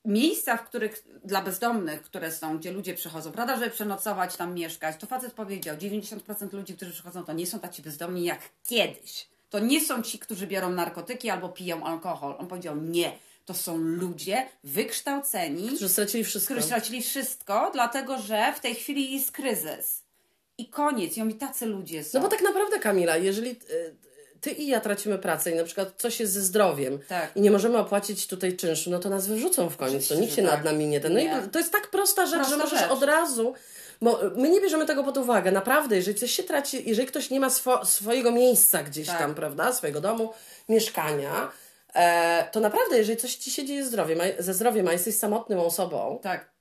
[0.07, 4.95] miejsca, w których dla bezdomnych, które są, gdzie ludzie przychodzą, prawda, żeby przenocować, tam mieszkać,
[4.99, 9.27] to facet powiedział, 90% ludzi, którzy przychodzą, to nie są tacy bezdomni jak kiedyś.
[9.49, 12.35] To nie są ci, którzy biorą narkotyki albo piją alkohol.
[12.39, 13.11] On powiedział, nie.
[13.45, 16.53] To są ludzie wykształceni, Którzy stracili wszystko.
[16.53, 20.03] którzy stracili wszystko, dlatego że w tej chwili jest kryzys.
[20.57, 21.17] I koniec.
[21.17, 22.17] I oni tacy ludzie są.
[22.19, 23.55] No bo tak naprawdę, Kamila, jeżeli y,
[24.41, 27.31] ty i ja tracimy pracę i na przykład coś jest ze zdrowiem Tak.
[27.35, 30.15] i nie możemy opłacić tutaj czynszu, no to nas wyrzucą w końcu.
[30.19, 30.63] Nikt się że nad tak.
[30.63, 31.13] nami nie ten.
[31.13, 31.41] No Nie.
[31.47, 32.91] i to jest tak prosta rzecz, Prosta że możesz rzecz.
[32.91, 33.53] od razu.
[34.01, 35.51] Bo my nie bierzemy tego pod uwagę.
[35.51, 39.17] Naprawdę, jeżeli coś się traci, jeżeli ktoś nie ma swo, swojego miejsca gdzieś Tak.
[39.19, 40.33] tam, prawda, swojego domu,
[40.69, 41.51] mieszkania,
[41.95, 45.15] e, to naprawdę, jeżeli coś ci się dzieje ze zdrowiem, a- ze zdrowiem, a jesteś
[45.15, 46.51] samotną osobą, Tak.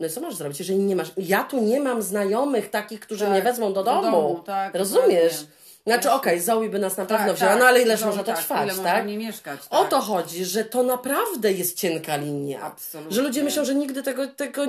[0.00, 1.10] no i co masz zrobić, jeżeli nie masz.
[1.16, 4.02] Ja tu nie mam znajomych takich, którzy Tak, mnie wezmą do do domu.
[4.10, 5.32] domu, tak, Rozumiesz?
[5.32, 5.58] dokładnie.
[5.86, 7.60] Znaczy, okej, Zoe by nas na pewno tak, wzięła, tak.
[7.60, 9.06] no ale ileż Znowu może to tak, trwać, tak?
[9.06, 9.60] mieszkać.
[9.70, 9.90] O tak.
[9.90, 12.60] to chodzi, że to naprawdę jest cienka linia.
[12.62, 13.14] Absolutnie.
[13.16, 14.62] Że ludzie myślą, że nigdy tego, tego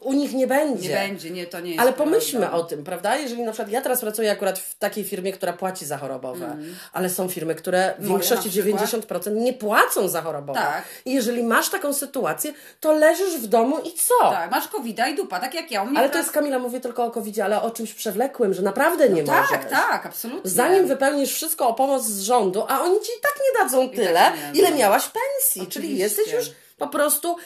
[0.00, 0.88] u nich nie będzie.
[0.88, 2.58] Nie będzie, nie, to nie jest Ale pomyślmy prawda.
[2.58, 3.16] o tym, prawda?
[3.16, 6.56] Jeżeli na przykład ja teraz pracuję akurat w takiej firmie, która płaci za chorobowe,
[6.92, 8.76] ale są firmy, które w Moja większości Mhm.
[8.76, 9.24] na przykład.
[9.24, 10.58] 90% nie płacą za chorobowe.
[10.60, 10.82] Tak.
[11.04, 14.30] I jeżeli masz taką sytuację, to leżysz w domu i co?
[14.30, 15.82] Tak, masz covid i dupa, tak jak ja.
[15.82, 18.54] U mnie Ale to teraz- jest, Kamila, mówię tylko o covid ale o czymś przewlekłym,
[18.54, 19.70] że naprawdę nie Tak, możesz.
[19.70, 20.50] tak, absolutnie.
[20.54, 24.14] Zanim wypełnisz wszystko o pomoc z rządu, a oni ci i tak nie dadzą tyle,
[24.14, 24.58] tak nie dadzą.
[24.58, 25.66] ile miałaś pensji.
[25.66, 26.02] Czyli Oczywiście.
[26.02, 27.36] jesteś już po prostu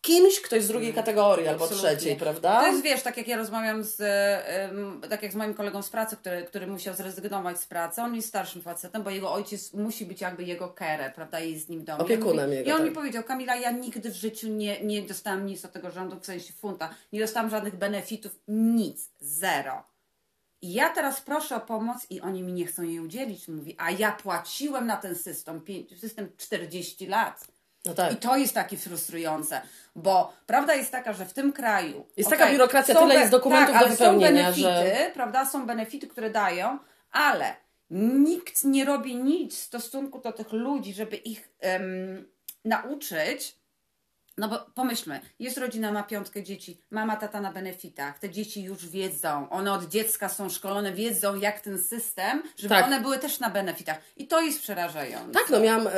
[0.00, 1.90] kimś, ktoś z drugiej kategorii albo Absolutnie.
[1.96, 2.60] trzeciej, prawda?
[2.60, 3.96] To jest, wiesz, tak jak ja rozmawiam z,
[5.10, 8.28] tak jak z moim kolegą z pracy, który, który musiał zrezygnować z pracy, on jest
[8.28, 12.02] starszym facetem, bo jego ojciec musi być jakby jego care, prawda, i z nim domu.
[12.02, 12.88] Opiekunem I jego, I on tak.
[12.88, 16.26] mi powiedział, Kamila, ja nigdy w życiu nie, nie dostałam nic od tego rządu, w
[16.26, 19.93] sensie funta, nie dostałam żadnych benefitów, nic, zero.
[20.64, 23.90] I ja teraz proszę o pomoc i oni mi nie chcą jej udzielić, mówi, a
[23.90, 25.60] ja płaciłem na ten system,
[26.00, 27.46] system 40 lat.
[27.84, 28.12] No tak.
[28.12, 29.60] I to jest takie frustrujące,
[29.96, 32.06] bo prawda jest taka, że w tym kraju.
[32.16, 35.46] Jest okej, taka biurokracja, tyle jest dokumentów tak, do wypełnienia, są benefity, że- prawda?
[35.46, 36.78] Są benefity, które dają,
[37.10, 37.56] ale
[37.90, 42.28] nikt nie robi nic w stosunku do tych ludzi, żeby ich em,
[42.64, 43.56] nauczyć.
[44.38, 48.88] No bo pomyślmy, jest rodzina, ma piątkę dzieci, mama, tata na benefitach, te dzieci już
[48.88, 52.84] wiedzą, one od dziecka są szkolone, wiedzą jak ten system, żeby Tak.
[52.86, 53.98] one były też na benefitach.
[54.16, 55.32] I to jest przerażające.
[55.32, 55.88] Tak, no miałam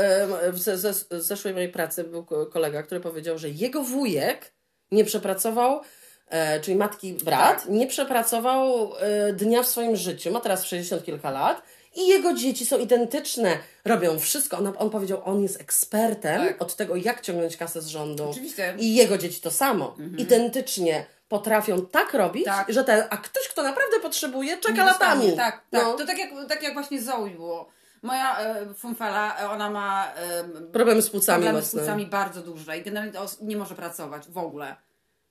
[0.52, 4.52] w ze, ze, z zeszłej mojej pracy był ko- kolega, który powiedział, że jego wujek
[4.92, 5.80] nie przepracował,
[6.28, 7.68] e, czyli matki brat, Tak.
[7.70, 11.62] nie przepracował e, dnia w swoim życiu, ma teraz 60 kilka lat
[11.96, 14.58] i jego dzieci są identyczne, robią wszystko.
[14.58, 16.62] On, on powiedział, on jest ekspertem Tak.
[16.62, 18.30] od tego, jak ciągnąć kasę z rządu.
[18.30, 18.74] Oczywiście.
[18.78, 19.96] I jego dzieci to samo.
[20.18, 22.72] Identycznie potrafią tak robić, Tak.
[22.72, 25.36] że ten, a ktoś, kto naprawdę potrzebuje, czeka latami.
[25.36, 25.84] Tak, tak.
[25.84, 25.94] No.
[25.94, 27.68] To tak jak, tak jak właśnie Zoe było.
[28.02, 32.78] Moja e, funfela, e, ona ma e, Problemy z płucami problemy z płucami bardzo duże
[32.78, 34.76] i generalnie nie może pracować w ogóle.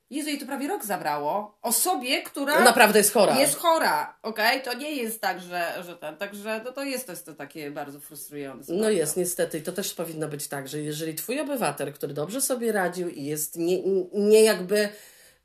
[0.10, 1.58] Jezu, jej to prawie rok zabrało.
[1.62, 3.40] Osobie, która No naprawdę jest chora.
[3.40, 4.62] jest chora, okej?
[4.62, 7.72] To nie jest tak, że, że ten, także no to jest to, jest to takie
[7.72, 8.74] bardzo frustrujące.
[8.74, 9.58] No jest, niestety.
[9.58, 13.24] I to też powinno być tak, że jeżeli twój obywatel, który dobrze sobie radził i
[13.24, 13.82] jest nie,
[14.14, 14.90] nie jakby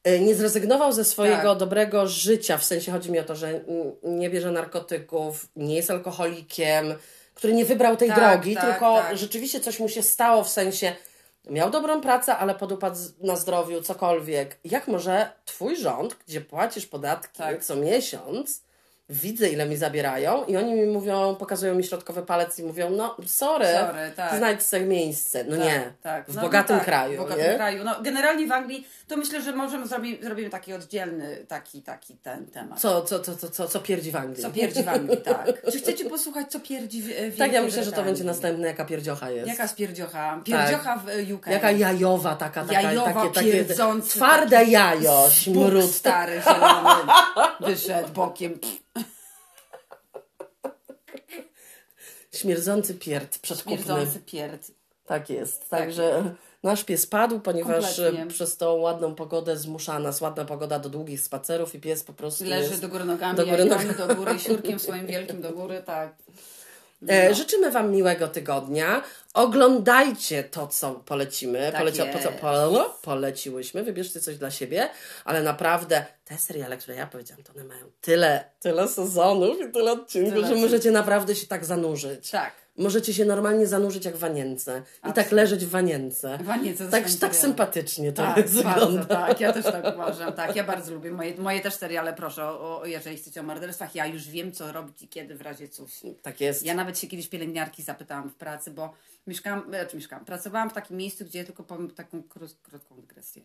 [0.04, 1.58] e, nie zrezygnował ze swojego Tak.
[1.58, 3.60] dobrego życia, w sensie chodzi mi o to, że
[4.02, 6.94] nie bierze narkotyków, nie jest alkoholikiem,
[7.34, 9.18] który nie wybrał tej Tak, drogi, tak, tylko tak.
[9.18, 10.92] rzeczywiście coś mu się stało w sensie
[11.50, 14.58] miał dobrą pracę, ale podupadł na zdrowiu, cokolwiek.
[14.64, 17.64] Jak może twój rząd, gdzie płacisz podatki Tak.
[17.64, 18.62] co miesiąc,
[19.10, 23.16] widzę ile mi zabierają i oni mi mówią, pokazują mi środkowy palec i mówią, no
[23.26, 24.36] sorry, Sorry, tak.
[24.36, 25.44] znajdź sobie miejsce.
[25.44, 26.30] No Tak, nie, tak.
[26.30, 27.54] w No, bogatym no tak, kraju, W bogatym nie?
[27.54, 27.84] kraju.
[27.84, 32.46] No, generalnie w Anglii to myślę, że możemy zrobić zrobimy taki oddzielny taki, taki ten
[32.46, 32.80] temat.
[32.80, 34.42] Co, co, co, co, co, co pierdzi w Anglii?
[34.42, 35.62] Co pierdzi w Anglii, tak.
[35.72, 38.84] Czy chcecie posłuchać, co pierdzi w, w Tak, ja myślę, że to będzie następny, jaka
[38.84, 39.48] pierdziocha jest.
[39.48, 40.40] Jaka spierdziocha?
[40.44, 41.46] Pierdziocha w e, UK.
[41.46, 45.90] Jaka jajowa taka, taka Jajowa, takie, takie pierdzący, twarde taki jajo, śmród.
[45.90, 46.90] stary, zielony,
[47.66, 48.58] wyszedł bokiem.
[52.34, 53.84] Śmierdzący pierd przedkupny.
[53.84, 54.70] Śmierdzący pierd.
[55.06, 55.60] Tak jest.
[55.70, 58.22] Tak Także nasz pies padł, ponieważ Kompletnie.
[58.22, 62.12] e, przez tą ładną pogodę zmusza nas ładna pogoda do długich spacerów i pies po
[62.12, 63.94] prostu Leży do góry nogami, do góry nogami.
[64.08, 66.16] do góry, siurkiem swoim wielkim do góry, tak.
[67.08, 69.02] E, życzymy Wam miłego tygodnia.
[69.34, 71.68] Oglądajcie to, co polecimy.
[71.72, 73.84] Tak Polecia, po, co, po, poleciłyśmy.
[73.84, 74.88] Wybierzcie coś dla siebie,
[75.24, 79.92] ale naprawdę te seriale, które ja powiedziałam, to one mają tyle, tyle sezonów i tyle
[79.92, 82.30] odcinków, Tyle że możecie naprawdę się tak zanurzyć.
[82.30, 82.52] Tak.
[82.80, 84.82] Możecie się normalnie zanurzyć jak w wanience.
[84.82, 85.36] I tak Absolutnie.
[85.36, 86.38] leżeć w wanience.
[86.42, 89.04] Wanience ze Tak, tak sympatycznie to Tak, jest bardzo, wygląda.
[89.04, 92.80] tak, ja też tak uważam, tak, ja bardzo lubię moje, moje też seriale, proszę, o,
[92.80, 96.00] o, jeżeli chcecie o morderstwach, ja już wiem, co robić i kiedy w razie coś.
[96.22, 96.62] Tak jest.
[96.62, 98.92] Ja nawet się kiedyś pielęgniarki zapytałam w pracy, bo
[99.26, 103.42] mieszkałam, znaczy mieszkałam, pracowałam w takim miejscu, gdzie tylko powiem taką krót, krótką dygresję.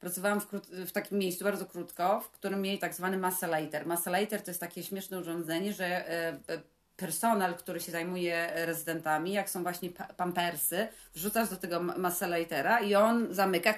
[0.00, 0.46] Pracowałam w,
[0.86, 3.86] w takim miejscu bardzo krótko, w którym mieli tak zwany masalator.
[3.86, 6.60] Masalator to jest takie śmieszne urządzenie, że e, e,
[6.98, 12.80] personel, który się zajmuje rezydentami, jak są właśnie pa- pampersy, wrzucasz do tego ma- masalatora
[12.80, 13.74] i on zamyka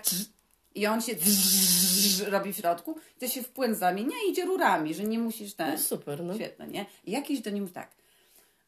[0.74, 1.12] i on się
[2.26, 5.70] robi w środku to się w płyn zamienia i idzie rurami, że nie musisz ten...
[5.72, 6.34] No super, no.
[6.34, 6.86] Świetne, nie?
[7.04, 7.90] I jakiś do nim tak.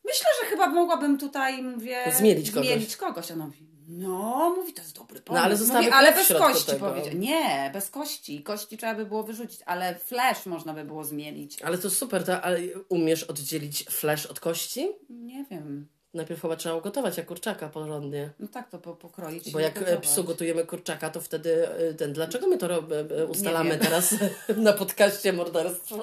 [0.04, 2.12] Myślę, że chyba mogłabym tutaj, mówię...
[2.18, 2.66] Zmielić kogoś.
[2.66, 3.30] Zmielić kogoś.
[3.30, 3.66] A on mówi,
[3.98, 5.44] no, mówi, to jest dobry pomysł.
[5.44, 6.90] ale zostały mówi, ale bez kości tego.
[6.90, 7.14] powiedział.
[7.14, 8.42] Nie, bez kości.
[8.42, 11.62] Kości trzeba by było wyrzucić, ale flash można by było zmielić.
[11.62, 14.88] Ale to super, to, ale umiesz oddzielić flash od kości?
[15.10, 15.88] Nie wiem.
[16.14, 18.30] Najpierw chyba trzeba ugotować jak kurczaka porządnie.
[18.40, 19.50] No tak to po, pokroić.
[19.50, 20.00] Bo jak e, gotować.
[20.00, 22.12] psu gotujemy kurczaka, to wtedy e, ten.
[22.12, 24.14] Dlaczego my to rob, e, ustalamy teraz
[24.56, 25.96] na podcaście morderstwo?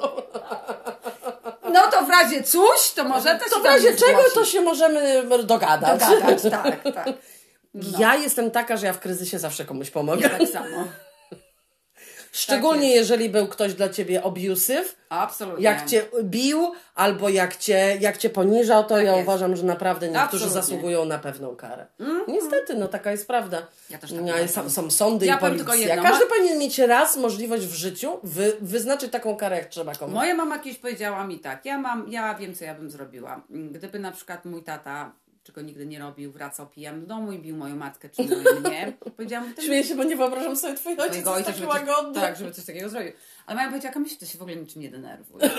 [1.73, 5.23] No to w razie coś, to może też To w razie czego to się możemy
[5.43, 5.99] dogadać?
[5.99, 7.07] Dogadać, tak, tak.
[7.73, 7.99] No.
[7.99, 10.21] Ja jestem taka, że ja w kryzysie zawsze komuś pomogę.
[10.21, 10.67] Ja tak samo.
[12.31, 12.97] Szczególnie jest.
[12.97, 15.63] jeżeli był ktoś dla ciebie abusive, Absolutnie.
[15.63, 19.27] jak cię bił albo jak cię, jak cię poniżał, to ja Tak jest.
[19.27, 20.61] uważam, że naprawdę niektórzy Absolutnie.
[20.61, 21.85] zasługują na pewną karę.
[22.27, 23.67] Niestety, no taka jest prawda.
[23.89, 24.69] Ja też tak Ja, uważam.
[24.69, 26.01] są, są sądy Ja i policja.
[26.03, 30.13] Każdy powinien mieć raz możliwość w życiu wy, wyznaczyć taką karę, jak trzeba komuś.
[30.15, 33.41] Moja mama kiedyś powiedziała mi tak, ja mam, ja wiem, co ja bym zrobiła.
[33.49, 35.11] Gdyby na przykład mój tata,
[35.49, 38.93] czego nigdy nie robił, wracał pijany do domu i bił moją matkę, czy moją mnie,
[39.17, 41.81] powiedziałam, ty Śmieję się, bo nie wyobrażam sobie Twojego ojca, taki żeby coś,
[42.13, 43.11] tak, żeby coś takiego zrobił.
[43.45, 45.49] Ale moja powiedziała, Kamyś, to się w ogóle niczym nie denerwuje.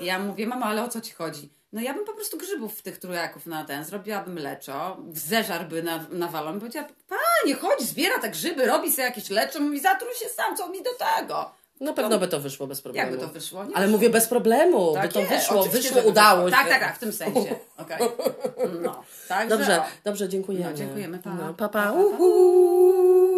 [0.00, 1.52] I ja mówię, mama, ale o co ci chodzi?
[1.72, 5.82] No ja bym po prostu grzybów w tych trójaków na ten, zrobiłabym leczo, zeżar by
[5.82, 6.56] na, nawalał.
[6.56, 10.56] I powiedziała, panie, chodź, zbiera te grzyby, robi sobie jakieś leczo, mówi, zatruj się sam,
[10.56, 11.59] co mi do tego?
[11.80, 13.10] Na pewno by to wyszło bez problemu.
[13.10, 13.64] Jakby to wyszło?
[13.64, 16.56] Nie Ale mówię bez problemu, by to nie, wyszło, wyszło, udało się.
[16.56, 17.54] Tak, tak, tak, w tym sensie.
[17.78, 17.98] Okej.
[18.82, 19.84] No, także, Dobrze, o.
[20.04, 20.70] dobrze, dziękujemy.
[20.70, 21.30] No, dziękujemy, pa.
[21.30, 21.82] No, pa, Pa, pa.
[21.82, 21.98] pa, pa.
[22.00, 23.29] Uhu.